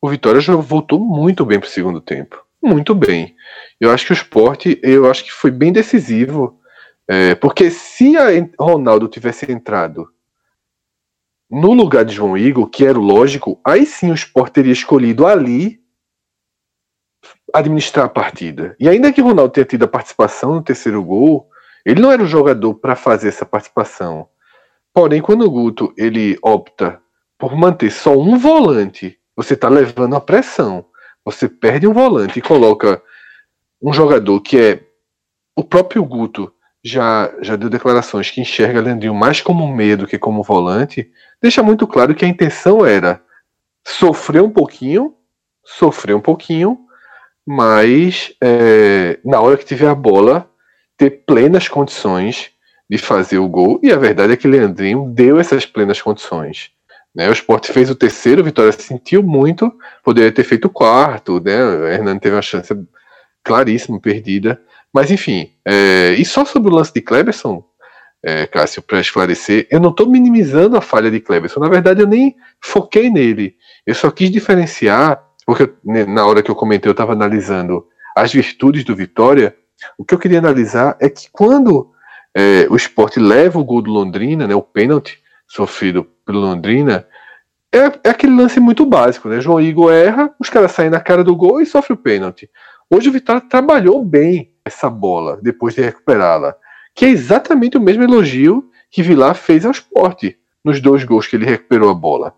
[0.00, 2.42] O Vitória já voltou muito bem para o segundo tempo.
[2.62, 3.34] Muito bem.
[3.78, 6.58] Eu acho que o esporte, eu acho que foi bem decisivo.
[7.08, 10.08] É, porque se a Ronaldo tivesse entrado
[11.50, 15.26] no lugar de João Igor, que era o lógico, aí sim o esporte teria escolhido
[15.26, 15.80] ali
[17.52, 18.76] administrar a partida.
[18.78, 21.48] E ainda que o Ronaldo tenha tido a participação no terceiro gol,
[21.84, 24.28] ele não era o jogador para fazer essa participação.
[24.92, 27.00] Porém, quando o Guto ele opta
[27.36, 30.84] por manter só um volante, você está levando a pressão.
[31.24, 33.02] Você perde um volante e coloca
[33.82, 34.84] um jogador que é
[35.56, 36.52] o próprio Guto
[36.82, 41.10] já, já deu declarações que enxerga Leandrinho mais como meia do que como volante,
[41.40, 43.22] deixa muito claro que a intenção era
[43.86, 45.14] sofrer um pouquinho,
[45.64, 46.78] sofrer um pouquinho,
[47.46, 50.48] mas é, na hora que tiver a bola,
[50.96, 52.50] ter plenas condições
[52.88, 53.80] de fazer o gol.
[53.82, 56.70] E a verdade é que Leandrinho deu essas plenas condições.
[57.14, 57.28] Né?
[57.28, 59.72] O Sport fez o terceiro, Vitória sentiu muito,
[60.04, 61.64] poderia ter feito o quarto, né?
[61.64, 62.72] O Hernando teve uma chance
[63.42, 64.60] claríssima, perdida.
[64.92, 67.64] Mas enfim, é, e só sobre o lance de Kleberson,
[68.22, 71.60] é, Cássio, para esclarecer, eu não estou minimizando a falha de Kleberson.
[71.60, 73.56] Na verdade, eu nem foquei nele.
[73.86, 78.32] Eu só quis diferenciar, porque né, na hora que eu comentei, eu estava analisando as
[78.32, 79.56] virtudes do Vitória.
[79.96, 81.90] O que eu queria analisar é que quando
[82.34, 85.18] é, o esporte leva o gol do Londrina, né, o pênalti
[85.48, 87.06] sofrido pelo Londrina,
[87.72, 89.40] é, é, aquele lance muito básico, né?
[89.40, 92.50] João Igor erra, os caras saem na cara do gol e sofre o pênalti.
[92.90, 96.56] Hoje o Vitória trabalhou bem essa bola depois de recuperá-la
[96.94, 101.36] que é exatamente o mesmo elogio que Vilar fez ao esporte nos dois gols que
[101.36, 102.34] ele recuperou a bola.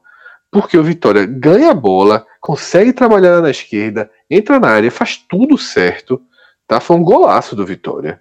[0.50, 5.56] Porque o Vitória ganha a bola, consegue trabalhar na esquerda, entra na área, faz tudo
[5.56, 6.20] certo.
[6.66, 6.78] Tá?
[6.78, 8.20] Foi um golaço do Vitória.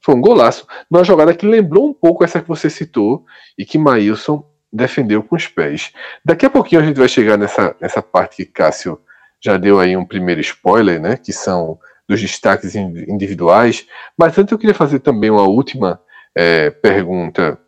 [0.00, 0.66] Foi um golaço.
[0.90, 3.24] Numa jogada que lembrou um pouco essa que você citou
[3.58, 5.92] e que Maílson defendeu com os pés.
[6.24, 8.98] Daqui a pouquinho a gente vai chegar nessa, nessa parte que Cássio
[9.40, 11.16] já deu aí um primeiro spoiler, né?
[11.16, 11.78] Que são
[12.12, 13.86] dos destaques individuais.
[14.16, 16.00] Mas antes eu queria fazer também uma última
[16.34, 17.58] é, pergunta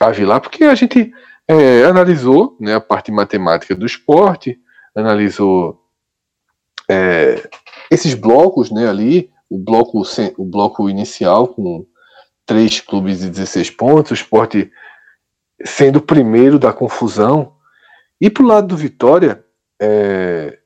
[0.00, 1.12] a Vilar, porque a gente
[1.46, 4.58] é, analisou né, a parte matemática do esporte,
[4.94, 5.80] analisou
[6.90, 7.48] é,
[7.90, 10.02] esses blocos né, ali, o bloco,
[10.36, 11.86] o bloco inicial com
[12.44, 14.70] três clubes de 16 pontos, o esporte
[15.64, 17.54] sendo o primeiro da confusão.
[18.20, 19.44] E para o lado do Vitória,
[19.80, 20.58] é,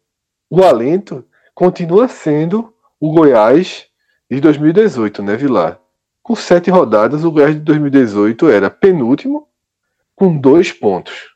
[0.50, 1.24] o alento
[1.54, 3.86] continua sendo o Goiás
[4.30, 5.78] de 2018, né, Vilar?
[6.22, 9.48] Com sete rodadas, o Goiás de 2018 era penúltimo,
[10.14, 11.34] com dois pontos.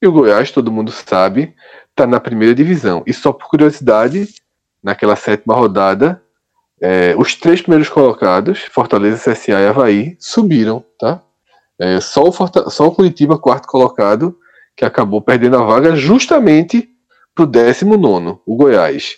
[0.00, 1.54] E o Goiás, todo mundo sabe,
[1.90, 3.02] está na primeira divisão.
[3.06, 4.34] E só por curiosidade,
[4.82, 6.22] naquela sétima rodada,
[6.80, 11.22] é, os três primeiros colocados, Fortaleza, CSA e Havaí, subiram, tá?
[11.78, 14.38] É, só, o só o Curitiba, quarto colocado,
[14.76, 16.88] que acabou perdendo a vaga justamente
[17.34, 19.16] para o décimo nono, o Goiás.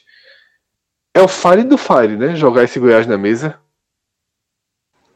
[1.16, 2.36] É o Fire do Fire, né?
[2.36, 3.54] Jogar esse Goiás na mesa.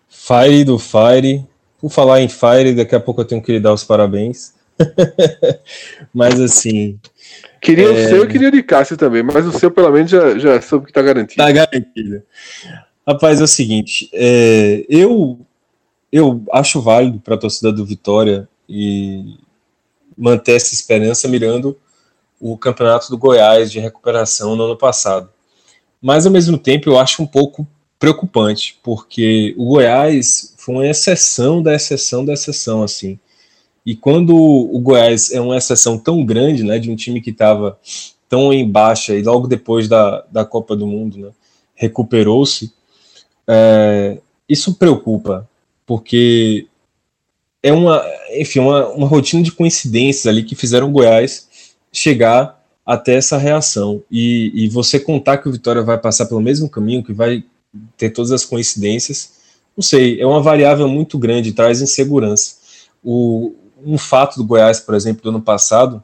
[0.09, 1.47] Fire do Fire.
[1.79, 4.55] Por falar em Fire, daqui a pouco eu tenho que lhe dar os parabéns.
[6.15, 6.99] mas assim.
[7.61, 7.91] Queria é...
[7.91, 10.59] o seu e queria o de Cássio também, mas o seu pelo menos já, já
[10.63, 11.45] soube que tá garantido.
[11.45, 12.23] Tá garantido.
[13.07, 15.39] Rapaz, é o seguinte, é, eu,
[16.11, 19.37] eu acho válido para a torcida do Vitória e
[20.17, 21.77] manter essa esperança mirando
[22.41, 25.29] o campeonato do Goiás de recuperação no ano passado.
[26.01, 27.67] Mas ao mesmo tempo eu acho um pouco
[27.99, 33.19] preocupante, porque o Goiás foi uma exceção da exceção da exceção, assim.
[33.85, 37.79] E quando o Goiás é uma exceção tão grande, né, de um time que estava
[38.29, 41.31] tão em baixa e logo depois da, da Copa do Mundo, né,
[41.75, 42.73] recuperou-se,
[43.47, 45.49] é, isso preocupa,
[45.85, 46.67] porque
[47.63, 48.03] é uma,
[48.35, 51.49] enfim, uma, uma rotina de coincidências ali que fizeram o Goiás
[51.93, 52.60] chegar
[52.91, 54.03] até essa reação.
[54.11, 57.45] E, e você contar que o Vitória vai passar pelo mesmo caminho, que vai
[57.97, 59.35] ter todas as coincidências,
[59.77, 62.57] não sei, é uma variável muito grande, traz insegurança.
[63.03, 63.55] O,
[63.87, 66.03] um fato do Goiás, por exemplo, do ano passado,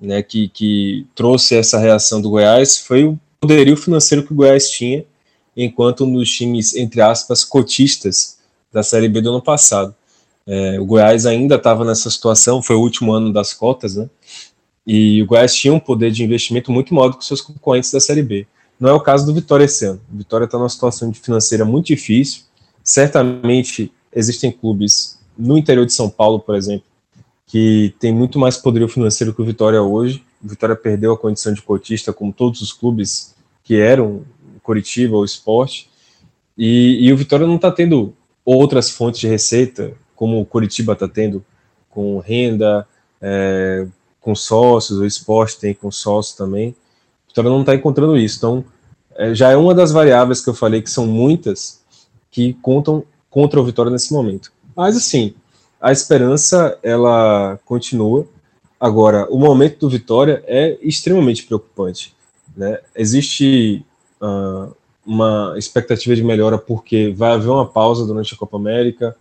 [0.00, 4.68] né, que, que trouxe essa reação do Goiás, foi o poderio financeiro que o Goiás
[4.72, 5.04] tinha,
[5.56, 8.38] enquanto nos times, entre aspas, cotistas
[8.72, 9.94] da Série B do ano passado.
[10.44, 14.10] É, o Goiás ainda estava nessa situação, foi o último ano das cotas, né?
[14.90, 18.00] E o Goiás tinha um poder de investimento muito maior do que seus concorrentes da
[18.00, 18.46] Série B.
[18.80, 20.00] Não é o caso do Vitória esse ano.
[20.10, 22.44] O Vitória está numa situação financeira muito difícil.
[22.82, 26.86] Certamente existem clubes no interior de São Paulo, por exemplo,
[27.46, 30.24] que tem muito mais poderio financeiro que o Vitória hoje.
[30.42, 34.24] O Vitória perdeu a condição de cotista, como todos os clubes que eram
[34.62, 35.90] Curitiba ou Esporte.
[36.56, 41.06] E, e o Vitória não está tendo outras fontes de receita, como o Curitiba está
[41.06, 41.44] tendo,
[41.90, 42.88] com renda,
[43.20, 43.86] é,
[44.20, 46.70] com sócios, o esporte tem com sócios também.
[46.70, 48.38] O Vitória não está encontrando isso.
[48.38, 48.64] Então,
[49.16, 51.80] é, já é uma das variáveis que eu falei que são muitas
[52.30, 54.52] que contam contra o Vitória nesse momento.
[54.76, 55.34] Mas, assim,
[55.80, 58.26] a esperança, ela continua.
[58.80, 62.14] Agora, o momento do Vitória é extremamente preocupante.
[62.56, 62.78] Né?
[62.94, 63.84] Existe
[64.20, 64.74] uh,
[65.06, 69.16] uma expectativa de melhora porque vai haver uma pausa durante a Copa América.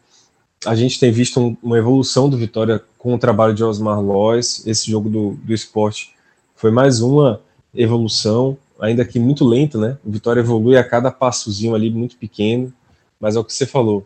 [0.66, 4.66] A gente tem visto um, uma evolução do Vitória com o trabalho de Osmar Lois.
[4.66, 6.14] Esse jogo do, do esporte
[6.56, 7.42] foi mais uma
[7.74, 9.98] evolução, ainda que muito lenta, né?
[10.04, 12.74] O Vitória evolui a cada passozinho ali, muito pequeno,
[13.20, 14.06] mas é o que você falou.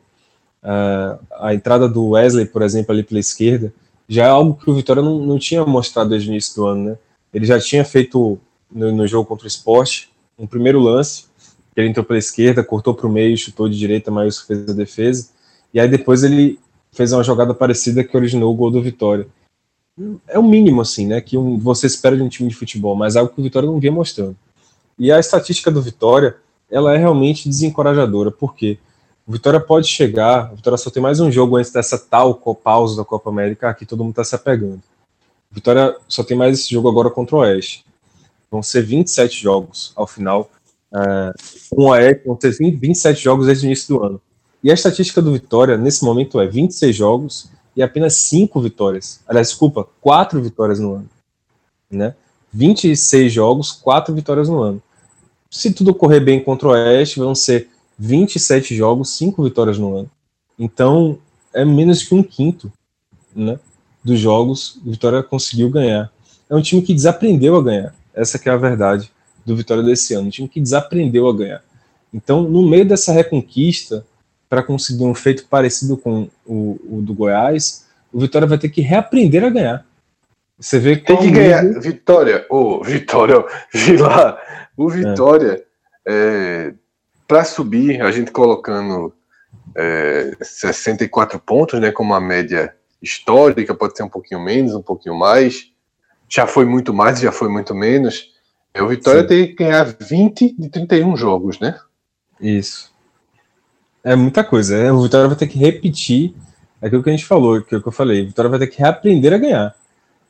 [0.63, 3.73] Uh, a entrada do Wesley, por exemplo, ali pela esquerda,
[4.07, 6.89] já é algo que o Vitória não, não tinha mostrado desde o início do ano,
[6.89, 6.97] né?
[7.33, 8.37] Ele já tinha feito
[8.69, 11.25] no, no jogo contra o esporte um primeiro lance,
[11.75, 15.29] ele entrou pela esquerda, cortou para o meio, chutou de direita, mas fez a defesa.
[15.73, 16.59] E aí depois ele
[16.91, 19.27] fez uma jogada parecida que originou o gol do Vitória.
[20.27, 21.21] É o mínimo, assim, né?
[21.21, 23.67] Que um, você espera de um time de futebol, mas é algo que o Vitória
[23.67, 24.35] não vinha mostrando.
[24.97, 26.35] E a estatística do Vitória,
[26.69, 28.77] ela é realmente desencorajadora, porque
[29.25, 32.97] o Vitória pode chegar, o Vitória só tem mais um jogo antes dessa tal pausa
[32.97, 34.81] da Copa América, aqui todo mundo está se apegando.
[35.51, 37.85] O Vitória só tem mais esse jogo agora contra o Oeste.
[38.49, 40.49] Vão ser 27 jogos ao final
[40.91, 41.31] Uh,
[41.73, 44.21] com a Oeste vão ter 27 jogos desde o início do ano.
[44.63, 49.19] E a estatística do Vitória, nesse momento, é 26 jogos e apenas 5 vitórias.
[49.27, 51.09] Aliás, desculpa, 4 vitórias no ano.
[51.89, 52.13] Né?
[52.53, 54.81] 26 jogos, 4 vitórias no ano.
[55.49, 60.11] Se tudo correr bem contra o Oeste, vão ser 27 jogos, 5 vitórias no ano.
[60.57, 61.17] Então,
[61.53, 62.71] é menos que um quinto
[63.35, 63.59] né,
[64.03, 66.11] dos jogos o Vitória conseguiu ganhar.
[66.49, 67.95] É um time que desaprendeu a ganhar.
[68.13, 69.11] Essa é a verdade
[69.45, 71.63] do Vitória desse ano, um time que desaprendeu a ganhar.
[72.13, 74.05] Então, no meio dessa reconquista,
[74.51, 78.81] para conseguir um feito parecido com o, o, do Goiás, o Vitória vai ter que
[78.81, 79.85] reaprender a ganhar.
[80.59, 81.63] Você vê Tem que ganhar.
[81.63, 81.81] Nível...
[81.81, 84.37] Vitória, o oh, Vitória, Vila,
[84.75, 85.63] o Vitória,
[86.05, 86.67] é.
[86.67, 86.73] é,
[87.25, 89.13] para subir, a gente colocando
[89.73, 95.17] é, 64 pontos, né, como a média histórica, pode ser um pouquinho menos, um pouquinho
[95.17, 95.71] mais.
[96.27, 98.33] Já foi muito mais, já foi muito menos.
[98.73, 99.27] É, o Vitória Sim.
[99.27, 101.79] tem que ganhar 20 de 31 jogos, né?
[102.41, 102.90] Isso.
[104.03, 104.77] É muita coisa.
[104.77, 104.91] Né?
[104.91, 106.33] O Vitória vai ter que repetir
[106.81, 108.23] aquilo que a gente falou, aquilo que eu falei.
[108.23, 109.75] O Vitória vai ter que reaprender a ganhar.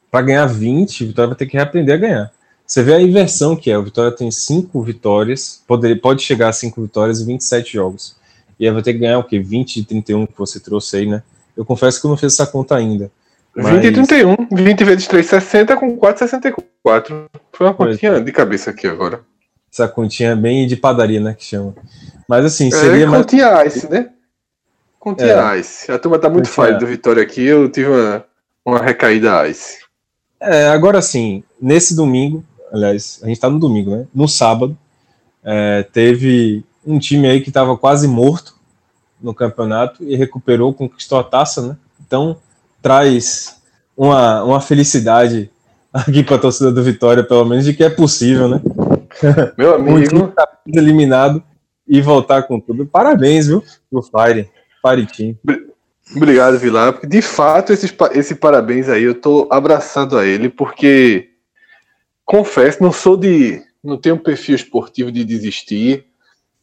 [0.10, 2.32] Para ganhar 20, o Vitória vai ter que reaprender a ganhar.
[2.66, 3.78] Você vê a inversão que é.
[3.78, 8.16] O Vitória tem 5 vitórias, pode, pode chegar a 5 vitórias e 27 jogos.
[8.60, 9.40] E aí vai ter que ganhar o quê?
[9.40, 11.24] 20 de 31 que você trouxe aí, né?
[11.56, 13.12] Eu confesso que eu não fiz essa conta ainda.
[13.56, 17.26] 20 e 31, 20 vezes 3, 60 com 4, 64.
[17.52, 18.20] Foi uma continha é.
[18.22, 19.22] de cabeça aqui agora.
[19.72, 21.74] Essa continha bem de padaria, né, que chama.
[22.32, 23.06] Mas assim, é, seria...
[23.06, 23.76] É, continha mais...
[23.76, 24.10] ice, né?
[24.98, 25.60] Continha é.
[25.60, 25.92] ice.
[25.92, 28.24] A turma tá muito falha do Vitória aqui, eu tive uma,
[28.66, 29.80] uma recaída ice.
[30.40, 34.08] É, agora sim, nesse domingo, aliás, a gente tá no domingo, né?
[34.16, 34.78] No sábado,
[35.44, 38.56] é, teve um time aí que tava quase morto
[39.22, 41.78] no campeonato e recuperou, conquistou a taça, né?
[42.00, 42.38] Então,
[42.82, 43.58] traz
[43.96, 45.52] uma, uma felicidade
[45.92, 48.62] aqui para a torcida do Vitória, pelo menos, de que é possível, né?
[49.58, 50.30] Meu amigo.
[50.30, 51.44] tá eliminado
[51.92, 52.86] e voltar com tudo.
[52.86, 54.50] Parabéns, viu, pro Fire,
[54.82, 55.38] Fire Team.
[56.16, 61.32] Obrigado, Vilar, porque de fato esse, esse parabéns aí eu tô abraçado a ele, porque
[62.24, 63.62] confesso, não sou de.
[63.84, 66.06] não tenho um perfil esportivo de desistir,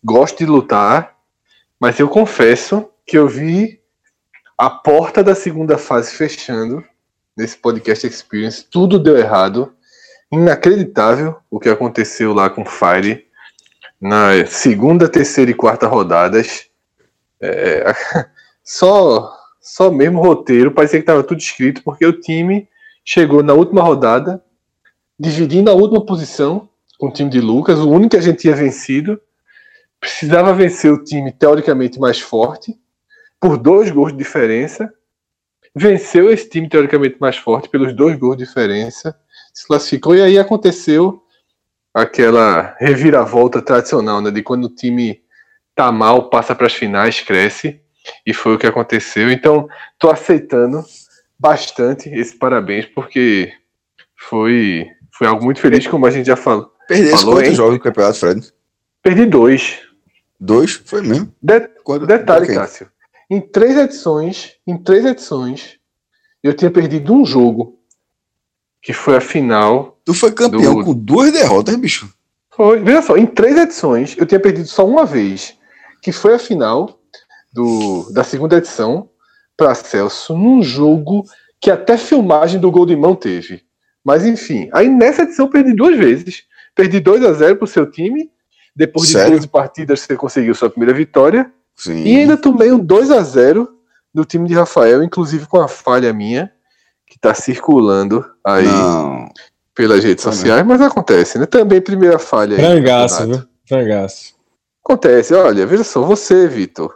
[0.03, 1.15] gosto de lutar,
[1.79, 3.83] mas eu confesso que eu vi
[4.57, 6.83] a porta da segunda fase fechando
[7.37, 8.65] nesse podcast Experience.
[8.65, 9.75] Tudo deu errado.
[10.31, 13.28] Inacreditável o que aconteceu lá com Fire
[14.01, 16.67] na segunda, terceira e quarta rodadas.
[17.41, 17.93] É,
[18.63, 22.69] só, só mesmo roteiro, parecia que estava tudo escrito, porque o time
[23.05, 24.43] chegou na última rodada,
[25.19, 26.69] dividindo a última posição
[26.99, 29.21] com o time de Lucas, o único que a gente tinha vencido.
[30.01, 32.79] Precisava vencer o time teoricamente mais forte,
[33.41, 34.93] por dois gols de diferença.
[35.75, 39.17] Venceu esse time teoricamente mais forte pelos dois gols de diferença.
[39.53, 41.23] Se classificou e aí aconteceu
[41.99, 44.31] aquela reviravolta tradicional, né?
[44.31, 45.21] De quando o time
[45.75, 47.81] tá mal, passa para as finais, cresce.
[48.27, 49.31] E foi o que aconteceu.
[49.31, 49.69] Então,
[49.99, 50.83] tô aceitando
[51.39, 53.53] bastante esse parabéns, porque
[54.17, 56.73] foi, foi algo muito feliz, como a gente já falou.
[56.89, 58.53] Perdeu quantos jogos do Campeonato, Fred?
[59.03, 59.81] Perdi dois.
[60.41, 60.73] Dois?
[60.85, 61.33] Foi mesmo?
[61.43, 62.55] De- Quando- detalhe, Ok.
[62.55, 62.91] Cássio.
[63.31, 65.79] Em três edições, em três edições,
[66.43, 67.78] eu tinha perdido um jogo,
[68.83, 69.99] que foi a final.
[70.05, 72.09] Tu foi campeão Do- com duas derrotas, bicho.
[72.51, 75.55] Foi, veja só, em três edições, eu tinha perdido só uma vez,
[76.03, 76.99] que foi a final
[77.53, 79.09] do, da segunda edição
[79.57, 81.25] para Celso, num jogo
[81.61, 83.63] que até filmagem do gol de mão teve.
[84.05, 86.45] Mas enfim, aí nessa edição eu perdi duas vezes.
[86.75, 88.31] Perdi 2 a 0 pro seu time.
[88.75, 89.33] Depois de Sério?
[89.35, 91.53] 12 partidas, você conseguiu sua primeira vitória.
[91.77, 92.05] Sim.
[92.05, 93.69] E ainda tomei um 2 a 0
[94.15, 96.51] do time de Rafael, inclusive com a falha minha,
[97.21, 99.29] que está circulando aí Não.
[99.75, 100.39] pelas redes Também.
[100.39, 101.47] sociais, mas acontece, né?
[101.47, 102.63] Também primeira falha aí.
[102.63, 103.43] Frangaço, viu?
[103.69, 104.35] Frangaço.
[104.85, 106.95] Acontece, olha, veja só, você, Vitor,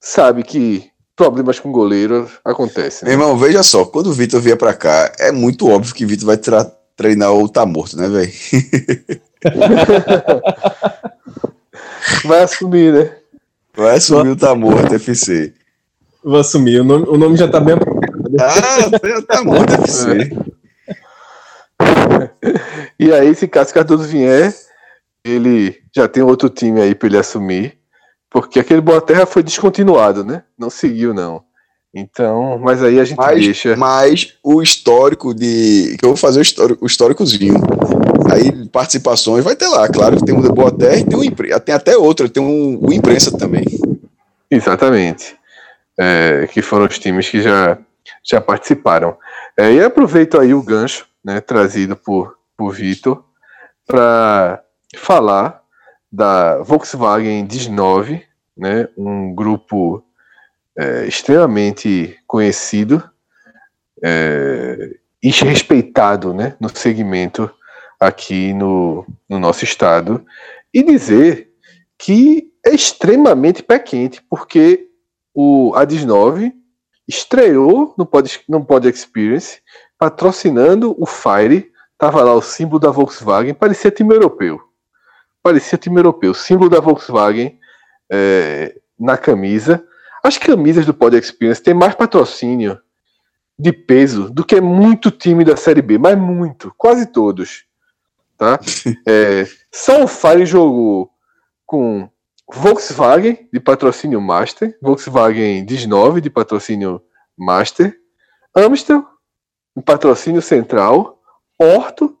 [0.00, 3.06] sabe que problemas com goleiro acontecem.
[3.06, 3.14] Né?
[3.14, 6.26] irmão, veja só, quando o Vitor vier pra cá, é muito óbvio que o Vitor
[6.26, 6.64] vai tra-
[6.96, 8.32] treinar ou tá morto, né, velho?
[12.24, 13.16] Vai assumir, né?
[13.76, 15.52] Vai assumir o tá morto, FC.
[16.22, 16.80] Vou assumir.
[16.80, 17.76] O nome, o nome já tá bem.
[18.40, 20.30] Ah, tá morto, FC.
[22.98, 24.54] E aí, se Cássio Cardoso vier,
[25.24, 27.78] ele já tem outro time aí para ele assumir,
[28.30, 30.42] porque aquele Boa Terra foi descontinuado, né?
[30.58, 31.42] Não seguiu, não.
[31.94, 33.76] Então, mas aí a gente Mas, deixa.
[33.76, 35.94] mas o histórico de.
[35.98, 37.60] Que eu vou fazer o histórico, o históricozinho.
[38.32, 39.86] Aí, participações, vai ter lá.
[39.88, 42.78] Claro que tem um da Boa Terra e tem, um, tem até outra, tem um,
[42.82, 43.64] o imprensa também.
[44.50, 45.36] Exatamente.
[45.98, 47.76] É, que foram os times que já,
[48.22, 49.16] já participaram.
[49.56, 53.24] É, e aproveito aí o gancho, né, trazido por, por Vitor,
[53.86, 54.62] para
[54.96, 55.62] falar
[56.10, 58.22] da Volkswagen 19,
[58.56, 60.04] né, um grupo
[60.76, 63.02] é, extremamente conhecido
[64.02, 67.50] é, e respeitado né, no segmento
[68.00, 70.24] aqui no, no nosso estado,
[70.74, 71.50] e dizer
[71.96, 74.88] que é extremamente pé quente, porque
[75.34, 76.52] o a 19
[77.06, 79.60] estreou no Pod, no Pod Experience,
[79.98, 81.70] patrocinando o Fire.
[81.98, 84.60] Tava lá o símbolo da Volkswagen, parecia time europeu.
[85.42, 86.34] Parecia time europeu.
[86.34, 87.58] Símbolo da Volkswagen
[88.10, 89.84] é, na camisa.
[90.22, 92.80] As camisas do Pod Experience têm mais patrocínio
[93.58, 97.64] de peso do que muito time da Série B, mas muito, quase todos.
[98.36, 98.58] Tá?
[99.06, 101.10] É, só o Fire jogou
[101.64, 102.08] com
[102.54, 107.02] Volkswagen de patrocínio Master, Volkswagen 19 de patrocínio
[107.36, 107.96] Master,
[108.54, 109.04] Amstel
[109.74, 111.18] de patrocínio Central,
[111.58, 112.16] Porto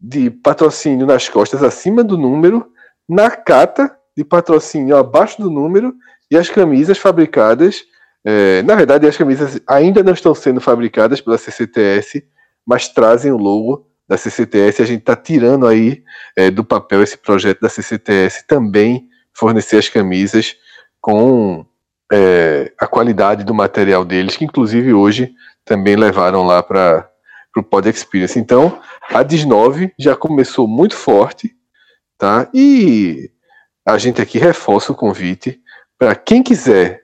[0.00, 2.72] de patrocínio nas costas acima do número,
[3.06, 5.94] Nakata de patrocínio abaixo do número.
[6.30, 7.84] E as camisas fabricadas,
[8.24, 12.22] eh, na verdade as camisas ainda não estão sendo fabricadas pela CCTS,
[12.66, 14.82] mas trazem o logo da CCTS.
[14.82, 16.02] A gente está tirando aí
[16.36, 19.07] eh, do papel esse projeto da CCTS também
[19.38, 20.56] fornecer as camisas
[21.00, 21.64] com
[22.12, 25.32] é, a qualidade do material deles, que inclusive hoje
[25.64, 27.08] também levaram lá para
[27.56, 28.38] o Pod Experience.
[28.38, 31.54] Então, a 19 já começou muito forte,
[32.16, 32.48] tá?
[32.52, 33.30] E
[33.86, 35.60] a gente aqui reforça o convite
[35.98, 37.02] para quem quiser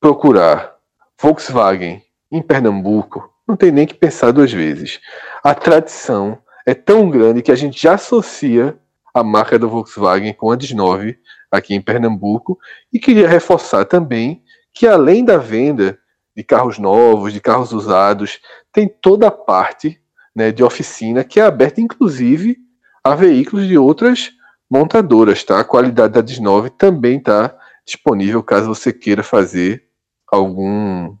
[0.00, 0.76] procurar
[1.20, 5.00] Volkswagen em Pernambuco, não tem nem que pensar duas vezes.
[5.42, 8.78] A tradição é tão grande que a gente já associa
[9.18, 11.18] a marca da Volkswagen com a 19
[11.50, 12.58] aqui em Pernambuco
[12.92, 14.42] e queria reforçar também
[14.72, 15.98] que além da venda
[16.36, 18.38] de carros novos, de carros usados,
[18.72, 20.00] tem toda a parte
[20.34, 22.58] né, de oficina que é aberta inclusive
[23.02, 24.30] a veículos de outras
[24.70, 25.58] montadoras, tá?
[25.58, 29.84] A qualidade da 19 também está disponível caso você queira fazer
[30.30, 31.16] algum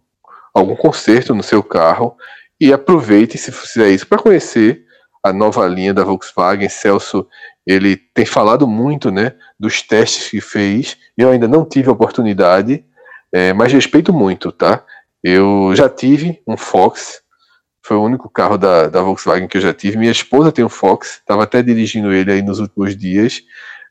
[0.54, 2.16] algum conserto no seu carro
[2.60, 4.84] e aproveite se fizer isso para conhecer
[5.22, 6.68] a nova linha da Volkswagen.
[6.68, 7.26] Celso,
[7.68, 10.96] ele tem falado muito, né, dos testes que fez.
[11.16, 12.82] Eu ainda não tive a oportunidade,
[13.30, 14.82] é, mas respeito muito, tá?
[15.22, 17.20] Eu já tive um Fox,
[17.82, 19.98] foi o único carro da, da Volkswagen que eu já tive.
[19.98, 23.42] Minha esposa tem um Fox, estava até dirigindo ele aí nos últimos dias.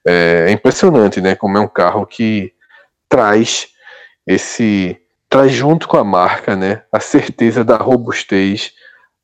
[0.03, 1.35] É, é impressionante, né?
[1.35, 2.53] Como é um carro que
[3.07, 3.67] traz
[4.25, 4.99] esse
[5.29, 8.71] traz junto com a marca, né, a certeza da robustez,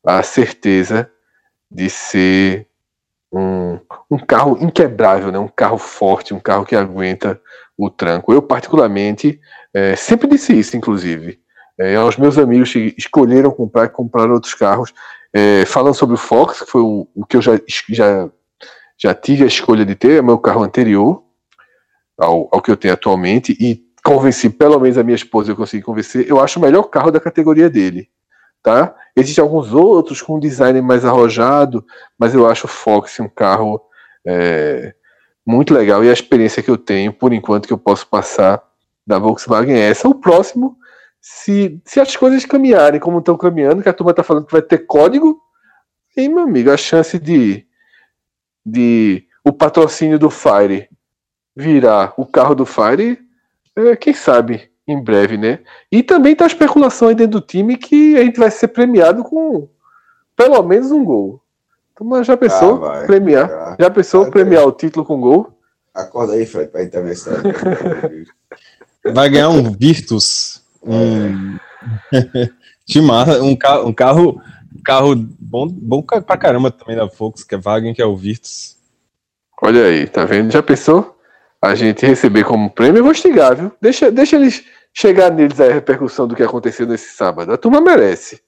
[0.06, 1.10] a certeza
[1.70, 2.68] de ser
[3.34, 3.78] um,
[4.10, 5.38] um carro inquebrável, né?
[5.38, 7.40] um carro forte, um carro que aguenta
[7.76, 8.32] o tranco.
[8.32, 9.40] Eu, particularmente,
[9.72, 11.40] é, sempre disse isso, inclusive.
[11.78, 14.94] É, aos meus amigos que escolheram comprar e compraram outros carros,
[15.32, 18.30] é, falando sobre o Fox, que foi o, o que eu já, já,
[18.96, 21.24] já tive a escolha de ter, é meu carro anterior
[22.16, 25.82] ao, ao que eu tenho atualmente, e convenci, pelo menos a minha esposa eu consegui
[25.82, 28.08] convencer, eu acho o melhor carro da categoria dele.
[28.62, 28.94] Tá?
[29.16, 31.84] Existem alguns outros com um design mais arrojado,
[32.18, 33.80] mas eu acho o Fox um carro
[34.26, 34.94] é,
[35.46, 38.62] muito legal e a experiência que eu tenho, por enquanto, que eu posso passar
[39.06, 40.08] da Volkswagen é essa.
[40.08, 40.76] O próximo,
[41.20, 44.62] se, se as coisas caminharem como estão caminhando, que a turma está falando que vai
[44.62, 45.40] ter código,
[46.16, 47.66] e meu amigo, a chance de,
[48.64, 50.88] de o patrocínio do Fire
[51.54, 53.18] virar o carro do Fire,
[53.76, 55.60] é, quem sabe em breve, né?
[55.90, 59.24] E também tá a especulação aí dentro do time que a gente vai ser premiado
[59.24, 59.68] com
[60.36, 61.40] pelo menos um gol.
[61.92, 63.48] Então, já pensou ah, premiar?
[63.48, 65.56] Já, já pensou vai premiar o título com gol?
[65.94, 67.34] Acorda aí, Fred, para intervenção.
[69.12, 71.56] vai ganhar um Virtus, um
[72.12, 73.42] é.
[73.42, 74.42] um carro, um carro,
[74.84, 78.76] carro bom, bom pra caramba também da Fox, que é Wagen, que é o Virtus.
[79.62, 80.50] Olha aí, tá vendo?
[80.50, 81.16] Já pensou?
[81.62, 83.72] A gente receber como prêmio, eu vou estigar, viu?
[83.80, 84.64] Deixa, deixa eles
[84.94, 87.52] chegar neles a repercussão do que aconteceu nesse sábado.
[87.52, 88.40] A turma merece.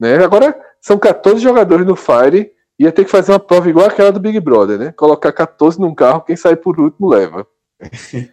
[0.00, 0.16] Né?
[0.24, 4.18] Agora, são 14 jogadores no Fire, ia ter que fazer uma prova igual aquela do
[4.18, 4.92] Big Brother, né?
[4.92, 7.46] Colocar 14 num carro, quem sai por último leva.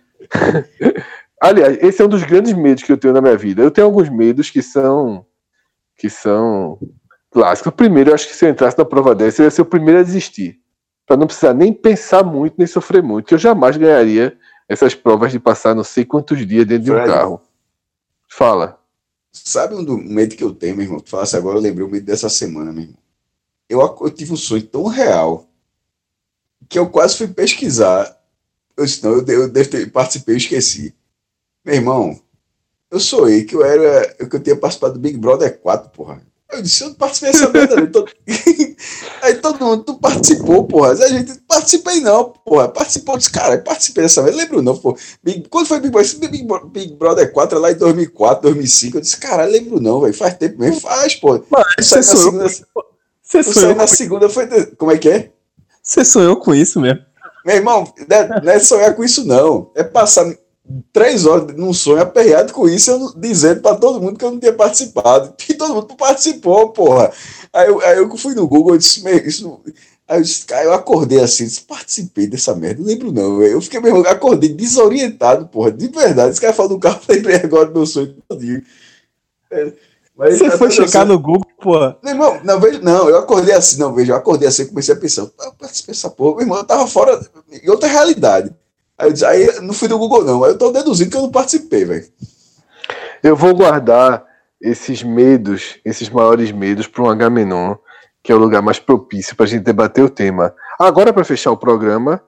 [1.42, 3.62] Aliás, esse é um dos grandes medos que eu tenho na minha vida.
[3.62, 5.26] Eu tenho alguns medos que são
[5.98, 6.80] que são
[7.30, 7.72] clássicos.
[7.72, 9.66] O primeiro, eu acho que se eu entrasse na prova dessa, eu ia ser o
[9.66, 10.60] primeiro a desistir.
[11.06, 13.28] Para não precisar nem pensar muito, nem sofrer muito.
[13.28, 14.38] Que eu jamais ganharia
[14.72, 17.42] essas provas de passar não sei quantos dias dentro Fred, de um carro.
[18.30, 18.80] Fala.
[19.34, 21.02] Sabe um do medo que eu tenho, meu irmão?
[21.02, 22.98] Tu falasse agora, eu lembrei o medo dessa semana, meu irmão.
[23.68, 25.46] Eu, eu tive um sonho tão real
[26.70, 28.18] que eu quase fui pesquisar.
[28.78, 30.96] Eu disse, não, eu, eu devo ter, participei, eu esqueci.
[31.66, 32.22] Meu irmão,
[32.90, 34.14] eu sonhei que eu era.
[34.14, 36.26] que eu tinha participado do Big Brother 4, porra.
[36.52, 37.76] Eu disse, eu não participei dessa merda,
[39.22, 40.92] Aí todo mundo, tu participou, porra.
[40.92, 42.68] A gente, participei não, porra.
[42.68, 44.36] Participou desse cara, participei dessa vez.
[44.36, 44.98] Lembro não, porra.
[45.24, 46.30] Big, quando foi Big Brother?
[46.30, 48.98] Big, Big Brother 4, lá em 2004, 2005.
[48.98, 50.14] Eu disse, cara, lembro não, velho.
[50.14, 50.82] Faz tempo mesmo.
[50.82, 51.42] Faz, pô.
[51.50, 52.48] Mas você sonhou, segunda,
[53.22, 54.48] você sonhou na segunda foi.
[54.76, 55.32] Como é que é?
[55.82, 57.02] Você sonhou com isso mesmo?
[57.46, 59.72] Meu irmão, não é, não é sonhar com isso, não.
[59.76, 60.26] É passar
[60.92, 64.40] três horas num sonho aperreado com isso, eu dizendo para todo mundo que eu não
[64.40, 65.34] tinha participado.
[65.50, 67.12] E todo mundo participou, porra.
[67.54, 69.62] Aí eu, aí eu fui no Google e disse, isso.
[70.08, 73.54] Aí eu disse, cara, eu acordei assim, disse, participei dessa merda, não lembro não, velho.
[73.54, 76.32] Eu fiquei mesmo, acordei desorientado, porra, de verdade.
[76.32, 78.64] Esse cara falou do carro, lembrei agora do meu sonho todinho.
[79.52, 79.74] É,
[80.16, 81.98] mas Você foi checar assim, no Google, porra?
[82.04, 84.98] Meu irmão, não, vejo, não, eu acordei assim, não, vejo, eu acordei assim, comecei a
[84.98, 87.20] pensar, eu participei dessa porra, meu irmão, eu tava fora,
[87.52, 88.54] em outra realidade.
[89.02, 90.44] Aí, aí não fui do Google, não.
[90.44, 92.06] Aí eu tô deduzindo que eu não participei, velho.
[93.24, 94.24] Eu vou guardar
[94.62, 97.76] esses medos, esses maiores medos, para um Agamenon,
[98.22, 100.54] que é o lugar mais propício para a gente debater o tema.
[100.80, 102.22] Agora, para fechar o programa,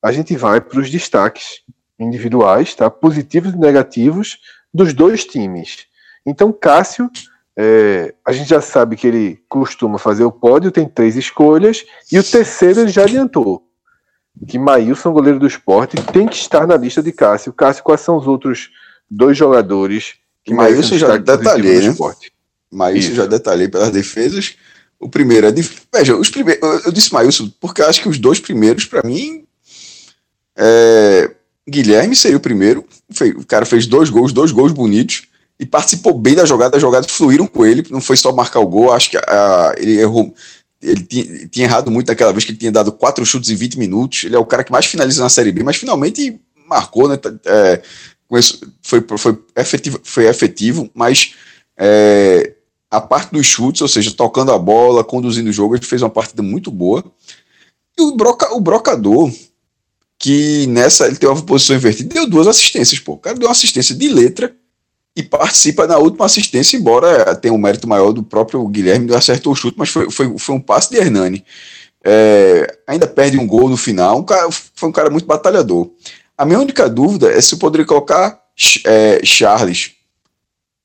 [0.00, 1.62] a gente vai para os destaques
[1.98, 2.88] individuais, tá?
[2.88, 4.38] positivos e negativos,
[4.72, 5.86] dos dois times.
[6.24, 7.10] Então, Cássio,
[7.56, 12.18] é, a gente já sabe que ele costuma fazer o pódio, tem três escolhas, e
[12.18, 13.69] o terceiro ele já adiantou
[14.46, 17.52] que Maílson, goleiro do esporte, tem que estar na lista de Cássio.
[17.52, 18.70] Cássio, quais são os outros
[19.10, 20.14] dois jogadores
[20.44, 21.94] que Maílson já detalhei, né?
[22.70, 24.56] Maílson já detalhei pelas defesas.
[24.98, 25.68] O primeiro é de.
[25.92, 26.84] Veja, os primeiros.
[26.84, 29.44] Eu disse Maílson porque acho que os dois primeiros, para mim.
[30.56, 31.30] É,
[31.68, 32.84] Guilherme seria o primeiro.
[33.36, 35.28] O cara fez dois gols, dois gols bonitos.
[35.58, 36.76] E participou bem da jogada.
[36.76, 37.84] As jogadas fluíram com ele.
[37.90, 38.92] Não foi só marcar o gol.
[38.92, 40.34] Acho que a, ele errou
[40.82, 43.78] ele tinha, tinha, errado muito daquela vez que ele tinha dado quatro chutes em 20
[43.78, 44.24] minutos.
[44.24, 47.18] Ele é o cara que mais finaliza na Série B, mas finalmente marcou, né?
[47.44, 47.82] É,
[48.82, 51.34] foi, foi, efetivo, foi efetivo, mas
[51.76, 52.54] é,
[52.90, 56.10] a parte dos chutes, ou seja, tocando a bola, conduzindo o jogo, ele fez uma
[56.10, 57.04] partida muito boa.
[57.98, 59.30] E o, broca, o brocador,
[60.18, 63.12] que nessa ele tem uma posição invertida, deu duas assistências, pô.
[63.12, 64.54] O cara deu uma assistência de letra
[65.16, 69.56] e participa na última assistência, embora tenha um mérito maior do próprio Guilherme, acertou o
[69.56, 71.44] chute, mas foi, foi, foi um passe de Hernani.
[72.04, 75.90] É, ainda perde um gol no final, um cara, foi um cara muito batalhador.
[76.38, 78.40] A minha única dúvida é se eu poderia colocar
[78.86, 79.92] é, Charles,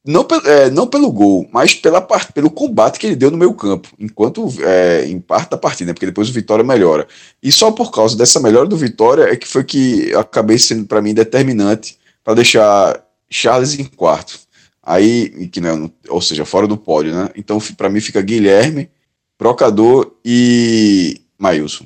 [0.06, 3.54] não, é, não pelo gol, mas pela parte, pelo combate que ele deu no meio
[3.54, 7.08] campo, enquanto é, em parte da partida, porque depois o Vitória melhora.
[7.42, 11.02] E só por causa dessa melhora do Vitória é que foi que acabei sendo para
[11.02, 13.05] mim determinante para deixar
[13.36, 14.40] Charles em quarto.
[14.82, 17.30] Aí, que não, ou seja, fora do pódio, né?
[17.36, 18.90] Então, para mim fica Guilherme,
[19.38, 21.86] Brocador e Mailson.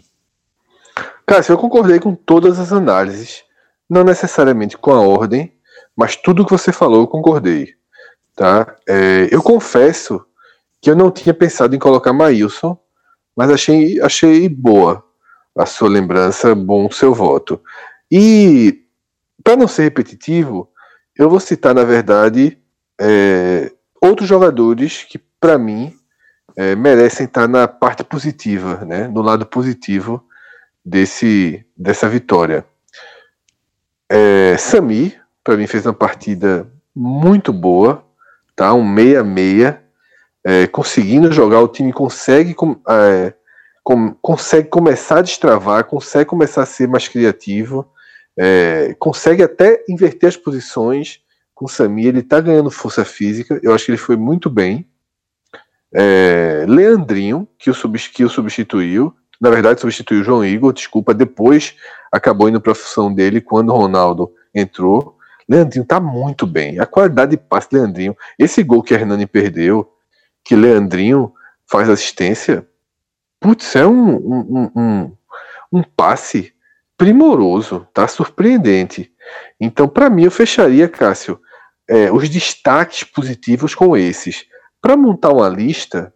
[1.25, 3.43] Cássio, eu concordei com todas as análises,
[3.89, 5.53] não necessariamente com a ordem,
[5.95, 7.73] mas tudo que você falou eu concordei.
[8.35, 8.75] Tá?
[8.87, 10.23] É, eu confesso
[10.81, 12.77] que eu não tinha pensado em colocar Maílson,
[13.35, 15.03] mas achei, achei boa
[15.57, 17.61] a sua lembrança, bom o seu voto.
[18.11, 18.85] E,
[19.43, 20.69] para não ser repetitivo,
[21.19, 22.57] eu vou citar, na verdade,
[22.99, 25.93] é, outros jogadores que, para mim,
[26.55, 30.23] é, merecem estar na parte positiva, né, no lado positivo
[30.83, 32.65] desse, dessa vitória.
[34.09, 35.13] É, Sami,
[35.43, 38.01] para mim, fez uma partida muito boa,
[38.55, 38.73] tá?
[38.73, 39.83] um meia-meia,
[40.41, 42.55] é, conseguindo jogar, o time consegue,
[42.87, 43.33] é,
[43.83, 47.85] com, consegue começar a destravar, consegue começar a ser mais criativo,
[48.41, 51.19] é, consegue até inverter as posições
[51.53, 54.87] com o Sami, ele está ganhando força física, eu acho que ele foi muito bem.
[55.93, 57.73] É, Leandrinho, que o,
[58.13, 61.75] que o substituiu, na verdade substituiu o João Igor, desculpa, depois
[62.09, 65.17] acabou indo para a função dele quando o Ronaldo entrou.
[65.49, 66.79] Leandrinho tá muito bem.
[66.79, 68.15] A qualidade de passe Leandrinho.
[68.37, 69.91] Esse gol que a Hernani perdeu,
[70.45, 71.33] que Leandrinho
[71.67, 72.65] faz assistência,
[73.37, 75.17] putz, é um, um, um,
[75.73, 76.53] um passe
[76.99, 78.05] primoroso, tá?
[78.09, 79.09] Surpreendente.
[79.57, 81.39] Então, para mim, eu fecharia, Cássio,
[81.89, 84.45] é, os destaques positivos com esses.
[84.81, 86.13] Para montar uma lista,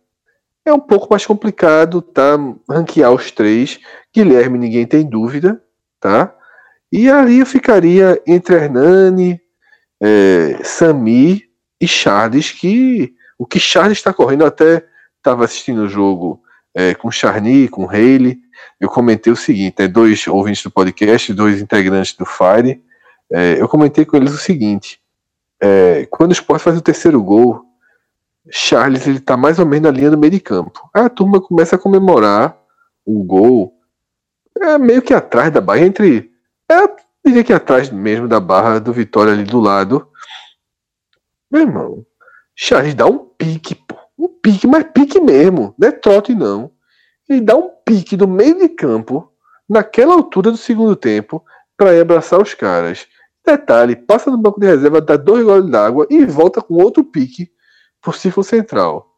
[0.66, 2.38] é um pouco mais complicado, tá?
[2.70, 3.80] Ranquear os três.
[4.14, 5.64] Guilherme, ninguém tem dúvida,
[6.02, 6.36] tá?
[6.92, 9.40] E ali eu ficaria entre Hernani,
[10.02, 11.44] é, Sami
[11.80, 14.86] e Charles, que o que Charles está correndo, até
[15.18, 16.44] estava assistindo o jogo
[16.76, 18.38] é, com Charny, com Haley,
[18.80, 22.84] eu comentei o seguinte, né, dois ouvintes do podcast, dois integrantes do Fire,
[23.32, 25.00] é, eu comentei com eles o seguinte,
[25.62, 27.64] é, quando o Sport faz o terceiro gol,
[28.50, 30.90] Charles ele tá mais ou menos na linha do meio de campo.
[30.94, 32.58] Aí a turma começa a comemorar
[33.06, 33.74] o gol
[34.60, 36.32] é meio que atrás da barra, entre.
[36.70, 36.76] É,
[37.26, 40.08] diria que atrás mesmo da barra do Vitória ali do lado.
[41.52, 42.06] Meu irmão,
[42.56, 43.96] Charles dá um pique, pô.
[44.18, 45.74] Um pique, mas pique mesmo.
[45.78, 46.72] Não é trote, não.
[47.28, 49.32] Ele dá um pique do meio de campo,
[49.68, 51.44] naquela altura do segundo tempo,
[51.78, 53.08] para ir abraçar os caras.
[53.46, 57.52] Detalhe, passa no banco de reserva, dá dois goles d'água e volta com outro pique
[58.02, 59.14] por círculo central.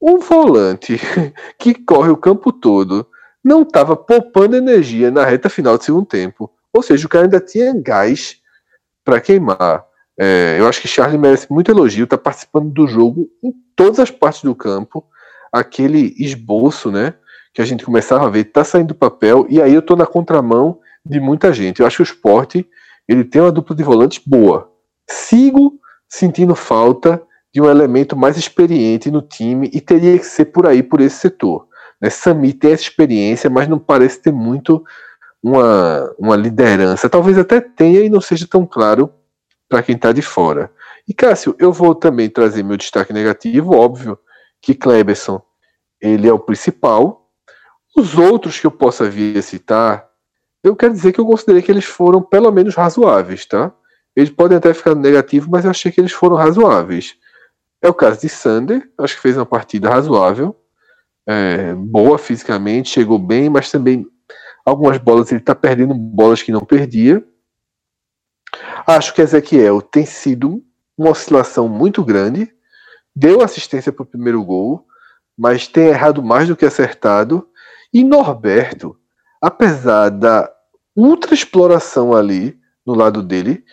[0.00, 0.98] Um volante
[1.58, 3.06] que corre o campo todo
[3.42, 6.50] não estava poupando energia na reta final do segundo tempo.
[6.72, 8.40] Ou seja, o cara ainda tinha gás
[9.04, 9.84] para queimar.
[10.18, 14.10] É, eu acho que Charlie merece muito elogio, está participando do jogo em todas as
[14.10, 15.04] partes do campo.
[15.52, 17.14] Aquele esboço, né?
[17.52, 20.06] Que a gente começava a ver, está saindo do papel, e aí eu estou na
[20.06, 21.80] contramão de muita gente.
[21.80, 22.68] Eu acho que o esporte
[23.08, 24.70] ele tem uma dupla de volantes boa.
[25.08, 27.22] Sigo sentindo falta
[27.52, 31.16] de um elemento mais experiente no time e teria que ser por aí, por esse
[31.16, 31.66] setor.
[32.00, 32.08] Né?
[32.08, 34.84] Sami tem essa experiência, mas não parece ter muito
[35.42, 37.08] uma, uma liderança.
[37.08, 39.12] Talvez até tenha e não seja tão claro
[39.68, 40.70] para quem está de fora.
[41.06, 44.18] E Cássio, eu vou também trazer meu destaque negativo, óbvio
[44.60, 45.40] que Kleberson
[46.00, 47.19] ele é o principal.
[47.96, 50.08] Os outros que eu possa vir a citar,
[50.62, 53.72] eu quero dizer que eu considerei que eles foram pelo menos razoáveis, tá?
[54.14, 57.16] Eles podem até ficar negativos, mas eu achei que eles foram razoáveis.
[57.82, 60.54] É o caso de Sander, acho que fez uma partida razoável,
[61.26, 64.06] é, boa fisicamente, chegou bem, mas também
[64.64, 67.24] algumas bolas ele está perdendo bolas que não perdia.
[68.86, 70.62] Acho que Ezequiel tem sido
[70.96, 72.52] uma oscilação muito grande,
[73.14, 74.86] deu assistência para o primeiro gol,
[75.38, 77.48] mas tem errado mais do que acertado.
[77.92, 78.96] E Norberto,
[79.40, 80.50] apesar da
[80.96, 83.64] ultra exploração ali no lado dele,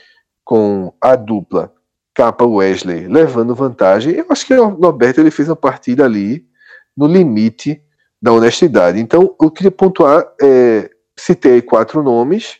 [0.43, 1.73] com a dupla
[2.13, 6.47] Capa Wesley levando vantagem, eu acho que o Norberto ele fez uma partida ali
[6.95, 7.81] no limite
[8.21, 8.99] da honestidade.
[8.99, 12.57] Então, eu queria pontuar, é, citei quatro nomes,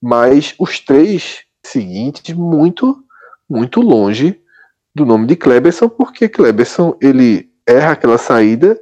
[0.00, 3.04] mas os três seguintes muito,
[3.48, 4.40] muito longe
[4.94, 8.80] do nome de Kleberson, porque Kleberson ele erra aquela saída,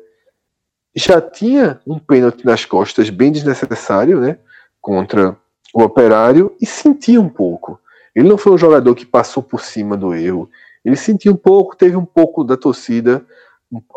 [0.95, 4.39] já tinha um pênalti nas costas bem desnecessário, né,
[4.81, 5.37] contra
[5.73, 7.81] o Operário e sentia um pouco.
[8.15, 10.49] Ele não foi um jogador que passou por cima do erro.
[10.85, 13.25] Ele sentiu um pouco, teve um pouco da torcida,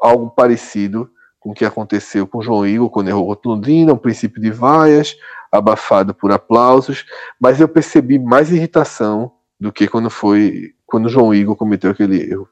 [0.02, 1.10] algo parecido
[1.40, 4.41] com o que aconteceu com o João Igor quando errou contra o Londrina, um princípio
[4.41, 5.15] de vaias,
[5.52, 7.06] abafado por aplausos,
[7.40, 12.22] mas eu percebi mais irritação do que quando foi quando o João Igor cometeu aquele
[12.22, 12.48] erro.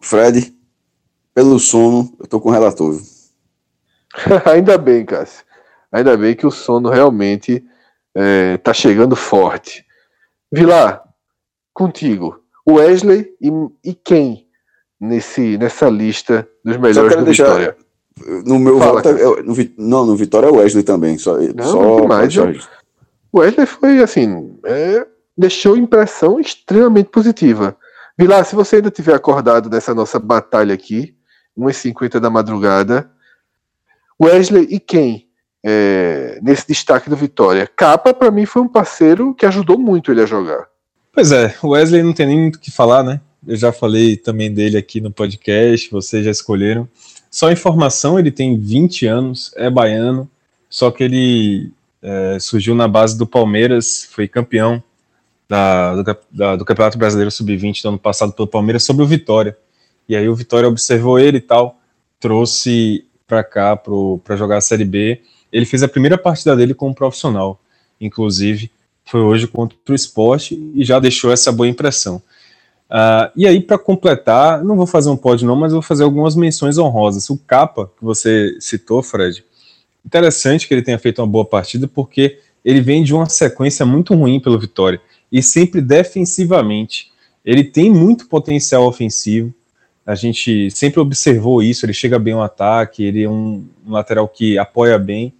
[0.00, 0.54] Fred,
[1.34, 2.96] pelo sono, eu tô com o relator.
[4.46, 5.44] Ainda bem, Cássio.
[5.92, 7.64] Ainda bem que o sono realmente
[8.14, 9.84] é, tá chegando forte.
[10.52, 11.02] Vilar,
[11.72, 12.40] contigo.
[12.68, 13.50] Wesley e,
[13.84, 14.46] e quem
[15.00, 17.76] nesse, nessa lista dos melhores do deixar, Vitória?
[18.46, 21.18] No meu Fala, voto, é, no, não, no Vitória é Wesley também.
[21.18, 22.34] Só, não, só mais.
[23.32, 27.76] O Wesley foi assim, é, deixou impressão extremamente positiva.
[28.16, 31.16] Vilar, se você ainda tiver acordado dessa nossa batalha aqui,
[31.58, 33.10] 1h50 da madrugada,
[34.20, 35.26] Wesley e quem
[35.64, 37.66] é, nesse destaque do Vitória?
[37.66, 40.66] Capa, para mim, foi um parceiro que ajudou muito ele a jogar.
[41.12, 43.20] Pois é, o Wesley não tem nem muito o que falar, né?
[43.46, 46.88] Eu já falei também dele aqui no podcast, vocês já escolheram.
[47.30, 50.30] Só informação, ele tem 20 anos, é baiano,
[50.70, 51.72] só que ele
[52.02, 54.82] é, surgiu na base do Palmeiras, foi campeão
[55.48, 59.56] da, do, da, do, Campeonato Brasileiro Sub-20 do ano passado pelo Palmeiras sobre o Vitória.
[60.08, 61.78] E aí o Vitória observou ele e tal,
[62.20, 65.20] trouxe para cá para jogar a Série B.
[65.52, 67.60] Ele fez a primeira partida dele como profissional,
[68.00, 68.70] inclusive,
[69.04, 72.22] foi hoje contra o esporte e já deixou essa boa impressão.
[72.90, 76.36] Uh, e aí, para completar, não vou fazer um pódio não, mas vou fazer algumas
[76.36, 77.28] menções honrosas.
[77.28, 79.44] O Capa, que você citou, Fred,
[80.04, 84.14] interessante que ele tenha feito uma boa partida, porque ele vem de uma sequência muito
[84.14, 87.12] ruim pelo Vitória, e sempre defensivamente.
[87.44, 89.52] Ele tem muito potencial ofensivo,
[90.06, 94.28] a gente sempre observou isso, ele chega bem ao ataque, ele é um, um lateral
[94.28, 95.32] que apoia bem,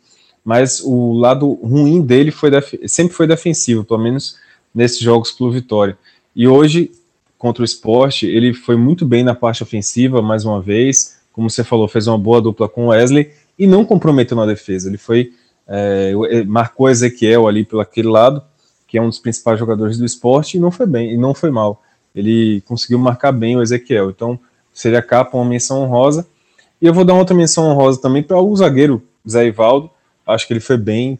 [0.45, 2.51] mas o lado ruim dele foi
[2.87, 4.37] sempre foi defensivo, pelo menos
[4.75, 5.97] nesses jogos pelo Vitória.
[6.35, 6.91] E hoje
[7.45, 11.63] contra o esporte, ele foi muito bem na parte ofensiva, mais uma vez, como você
[11.63, 14.89] falou, fez uma boa dupla com o Wesley e não comprometeu na defesa.
[14.89, 15.33] Ele foi,
[15.67, 16.15] é,
[16.47, 18.43] marcou Ezequiel ali pelo aquele lado,
[18.89, 21.51] que é um dos principais jogadores do esporte, e não foi bem, e não foi
[21.51, 21.83] mal.
[22.15, 24.09] Ele conseguiu marcar bem o Ezequiel.
[24.09, 24.41] Então,
[24.75, 26.27] seria capa uma menção honrosa.
[26.83, 29.89] E eu vou dar outra menção honrosa também para o zagueiro Zé Ivaldo.
[30.27, 31.19] Acho que ele foi bem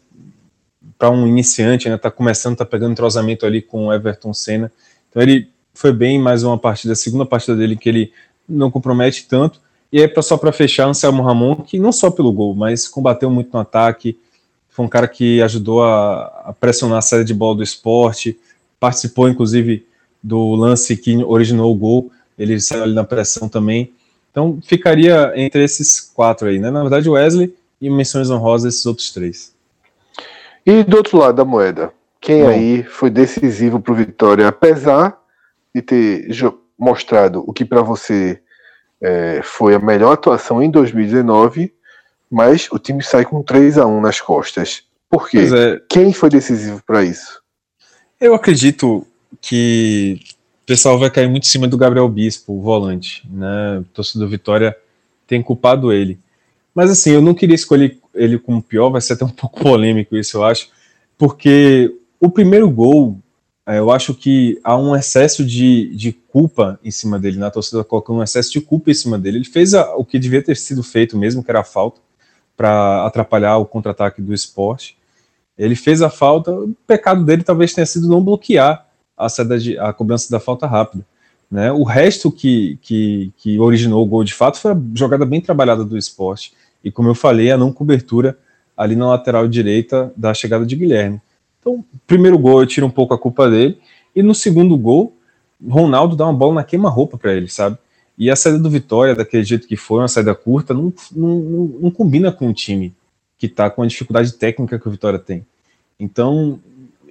[0.99, 1.97] para um iniciante, né?
[1.97, 4.71] Tá começando, tá pegando entrosamento ali com o Everton Senna.
[5.09, 8.11] Então ele foi bem mais uma partida, a segunda partida dele que ele
[8.47, 9.59] não compromete tanto.
[9.91, 13.49] E aí, só para fechar, Anselmo Ramon, que não só pelo gol, mas combateu muito
[13.53, 14.17] no ataque,
[14.69, 18.37] foi um cara que ajudou a, a pressionar a série de bola do esporte,
[18.79, 19.85] participou inclusive
[20.21, 23.93] do lance que originou o gol, ele saiu ali na pressão também.
[24.31, 26.69] Então ficaria entre esses quatro aí, né?
[26.69, 29.53] Na verdade, Wesley e menções honrosas esses outros três.
[30.65, 32.49] E do outro lado da moeda, quem Bom.
[32.49, 35.17] aí foi decisivo para o Vitória, apesar
[35.73, 36.27] de ter
[36.77, 38.41] mostrado o que para você
[39.01, 41.73] é, foi a melhor atuação em 2019,
[42.29, 44.83] mas o time sai com 3 a 1 nas costas.
[45.09, 45.39] Por quê?
[45.39, 47.41] É, Quem foi decisivo para isso?
[48.19, 49.05] Eu acredito
[49.39, 50.19] que
[50.65, 53.21] o pessoal vai cair muito em cima do Gabriel Bispo, o volante.
[53.29, 53.77] Né?
[53.77, 54.75] O torcedor Vitória
[55.27, 56.17] tem culpado ele.
[56.73, 60.17] Mas assim, eu não queria escolher ele como pior, vai ser até um pouco polêmico
[60.17, 60.69] isso, eu acho,
[61.19, 63.19] porque o primeiro gol
[63.67, 67.83] é, eu acho que há um excesso de, de culpa em cima dele, na torcida
[67.83, 69.37] colocando um excesso de culpa em cima dele.
[69.37, 72.01] Ele fez a, o que devia ter sido feito mesmo, que era a falta,
[72.57, 74.97] para atrapalhar o contra-ataque do esporte.
[75.55, 78.83] Ele fez a falta, o pecado dele talvez tenha sido não bloquear
[79.17, 79.27] a,
[79.57, 81.05] de, a cobrança da falta rápida.
[81.49, 81.71] Né?
[81.71, 85.83] O resto que, que, que originou o gol de fato foi a jogada bem trabalhada
[85.83, 86.53] do esporte.
[86.83, 88.37] E como eu falei, a não cobertura
[88.75, 91.21] ali na lateral direita da chegada de Guilherme.
[91.59, 93.79] Então, primeiro gol eu tiro um pouco a culpa dele,
[94.15, 95.15] e no segundo gol,
[95.67, 97.77] Ronaldo dá uma bola na queima-roupa para ele, sabe?
[98.17, 101.39] E a saída do Vitória, daquele jeito que foi, uma saída curta, não, não,
[101.81, 102.93] não combina com o time
[103.37, 105.45] que está com a dificuldade técnica que o Vitória tem.
[105.99, 106.59] Então,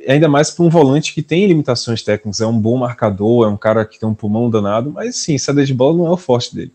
[0.08, 3.56] ainda mais para um volante que tem limitações técnicas, é um bom marcador, é um
[3.56, 6.54] cara que tem um pulmão danado, mas sim, saída de bola não é o forte
[6.54, 6.72] dele.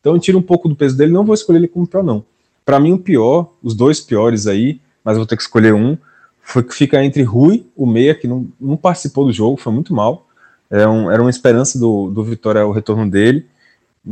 [0.00, 2.24] Então, eu tiro um pouco do peso dele, não vou escolher ele como pior, não.
[2.64, 5.96] Para mim, o pior, os dois piores aí, mas vou ter que escolher um,
[6.40, 9.92] foi que fica entre Rui, o meia, que não, não participou do jogo, foi muito
[9.92, 10.26] mal.
[10.70, 13.46] É um, era uma esperança do, do Vitória o retorno dele.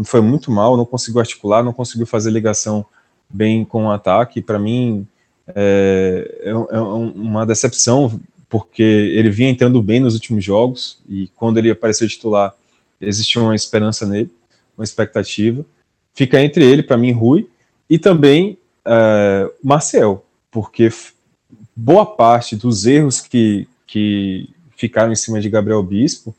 [0.04, 2.84] Foi muito mal, não conseguiu articular, não conseguiu fazer ligação
[3.28, 4.42] bem com o ataque.
[4.42, 5.06] Para mim,
[5.48, 8.20] é, é, é, uma decepção,
[8.54, 12.54] porque ele vinha entrando bem nos últimos jogos e quando ele apareceu titular,
[13.00, 14.30] existia uma esperança nele,
[14.78, 15.66] uma expectativa.
[16.14, 17.50] Fica entre ele, para mim, Rui,
[17.90, 18.56] e também
[18.86, 20.88] é, Marcel, porque
[21.74, 26.32] boa parte dos erros que, que ficaram em cima de Gabriel Bispo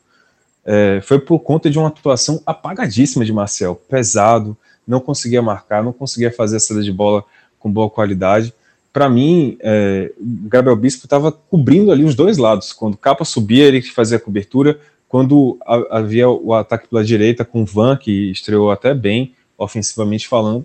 [0.64, 4.56] é, foi por conta de uma atuação apagadíssima de Marcel, pesado,
[4.86, 7.22] não conseguia marcar, não conseguia fazer a saída de bola
[7.58, 8.54] com boa qualidade.
[8.96, 12.72] Para mim, é, o Gabriel Bispo estava cobrindo ali os dois lados.
[12.72, 14.80] Quando Capa subia, ele fazia a cobertura.
[15.06, 15.58] Quando
[15.90, 20.64] havia o ataque pela direita com o Van, que estreou até bem, ofensivamente falando,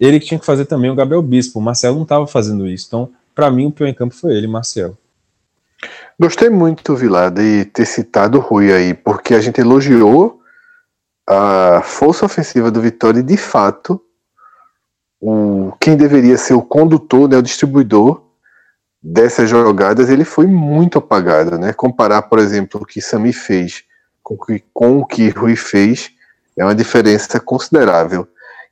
[0.00, 1.60] ele tinha que fazer também o Gabriel Bispo.
[1.60, 2.86] O Marcelo não estava fazendo isso.
[2.88, 4.98] Então, para mim, o pior em campo foi ele, Marcel.
[6.18, 10.40] Gostei muito, Vilar, de ter citado o Rui aí, porque a gente elogiou
[11.24, 14.02] a força ofensiva do Vitória e, de fato,
[15.28, 18.22] o, quem deveria ser o condutor, né, o distribuidor
[19.02, 21.72] dessas jogadas, ele foi muito apagado, né?
[21.72, 23.82] Comparar, por exemplo, o que Sami fez
[24.22, 24.36] com,
[24.72, 26.12] com o que Rui fez
[26.56, 28.28] é uma diferença considerável.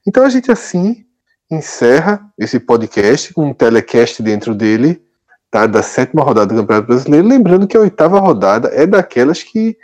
[0.07, 1.05] Então a gente assim
[1.51, 5.03] encerra esse podcast com um telecast dentro dele,
[5.51, 5.67] tá?
[5.67, 9.77] Da sétima rodada do Campeonato Brasileiro, lembrando que a oitava rodada é daquelas que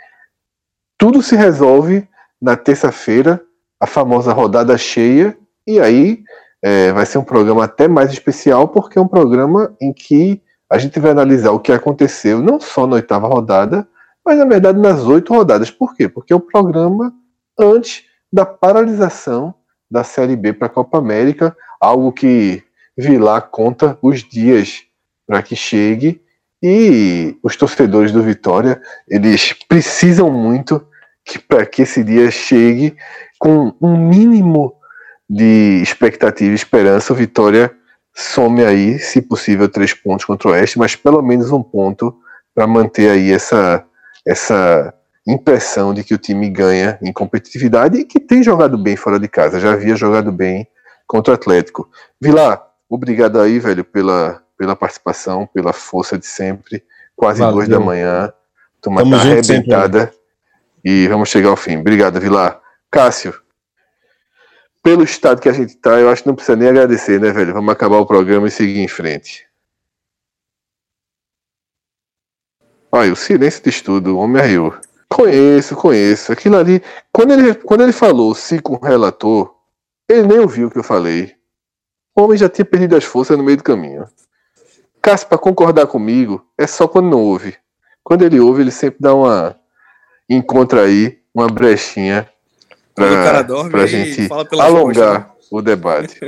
[0.97, 2.07] tudo se resolve
[2.41, 3.41] na terça-feira,
[3.77, 5.37] a famosa rodada cheia,
[5.67, 6.23] e aí
[6.63, 10.77] é, vai ser um programa até mais especial, porque é um programa em que a
[10.77, 13.87] gente vai analisar o que aconteceu, não só na oitava rodada,
[14.25, 15.71] mas na verdade nas oito rodadas.
[15.71, 16.07] Por quê?
[16.07, 17.13] Porque é o programa
[17.59, 19.53] antes da paralisação
[19.89, 22.63] da Série B para a Copa América, algo que
[22.97, 24.83] Vilar conta os dias
[25.25, 26.21] para que chegue
[26.61, 30.85] e os torcedores do Vitória eles precisam muito
[31.25, 32.95] que para que esse dia chegue
[33.39, 34.75] com um mínimo
[35.31, 37.73] de expectativa e esperança, o Vitória
[38.13, 42.13] some aí, se possível, três pontos contra o Oeste, mas pelo menos um ponto
[42.53, 43.85] para manter aí essa,
[44.27, 44.93] essa
[45.25, 49.29] impressão de que o time ganha em competitividade e que tem jogado bem fora de
[49.29, 49.57] casa.
[49.57, 50.67] Já havia jogado bem
[51.07, 51.89] contra o Atlético.
[52.19, 56.83] Vilar, obrigado aí, velho, pela, pela participação, pela força de sempre.
[57.15, 57.55] Quase Valeu.
[57.55, 58.33] duas da manhã.
[58.81, 59.99] Turma tá arrebentada.
[59.99, 60.19] Sempre,
[60.83, 61.77] e vamos chegar ao fim.
[61.77, 62.59] Obrigado, Vilar.
[62.91, 63.33] Cássio,
[64.83, 67.53] pelo estado que a gente tá, eu acho que não precisa nem agradecer, né, velho?
[67.53, 69.47] Vamos acabar o programa e seguir em frente.
[72.91, 74.75] Olha, o silêncio de estudo, o homem arriou.
[75.07, 76.31] Conheço, conheço.
[76.31, 76.81] Aquilo ali.
[77.11, 79.55] Quando ele, quando ele falou se com o relator,
[80.09, 81.35] ele nem ouviu o que eu falei.
[82.15, 84.05] O homem já tinha perdido as forças no meio do caminho.
[85.01, 87.57] Cássio, para concordar comigo, é só quando não ouve.
[88.03, 89.59] Quando ele ouve, ele sempre dá uma.
[90.29, 92.30] Encontra aí uma brechinha
[92.95, 94.27] pra, pra gente
[94.59, 96.19] alongar o debate.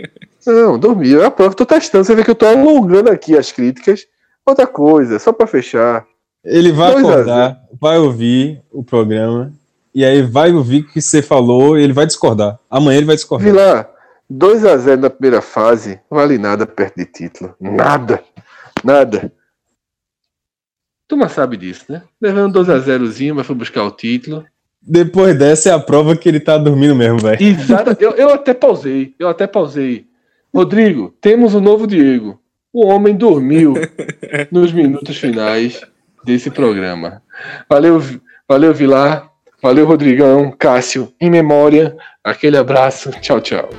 [0.46, 1.10] não, dormi.
[1.10, 2.04] Eu aprovo, tô testando.
[2.04, 4.06] Você vê que eu tô alongando aqui as críticas.
[4.44, 6.04] Outra coisa, só para fechar.
[6.44, 9.52] Ele vai acordar, vai ouvir o programa,
[9.94, 12.58] e aí vai ouvir o que você falou e ele vai discordar.
[12.68, 13.46] Amanhã ele vai discordar.
[13.46, 13.90] Vila,
[14.32, 17.54] 2x0 na primeira fase, não vale nada perto de título.
[17.60, 18.24] Nada.
[18.82, 19.32] Nada.
[21.06, 22.02] Tu sabe disso, né?
[22.20, 24.44] Levando 2x0zinho, mas foi buscar o título.
[24.84, 27.42] Depois dessa é a prova que ele tá dormindo mesmo, velho.
[27.42, 27.96] Exato.
[28.00, 29.14] Eu, eu até pausei.
[29.18, 30.06] Eu até pausei.
[30.52, 32.40] Rodrigo, temos o um novo Diego.
[32.72, 33.74] O homem dormiu
[34.50, 35.80] nos minutos finais
[36.24, 37.22] desse programa.
[37.68, 38.02] Valeu,
[38.48, 39.30] valeu Vilar.
[39.62, 40.50] Valeu, Rodrigão.
[40.58, 41.96] Cássio, em memória.
[42.24, 43.12] Aquele abraço.
[43.20, 43.70] Tchau, tchau.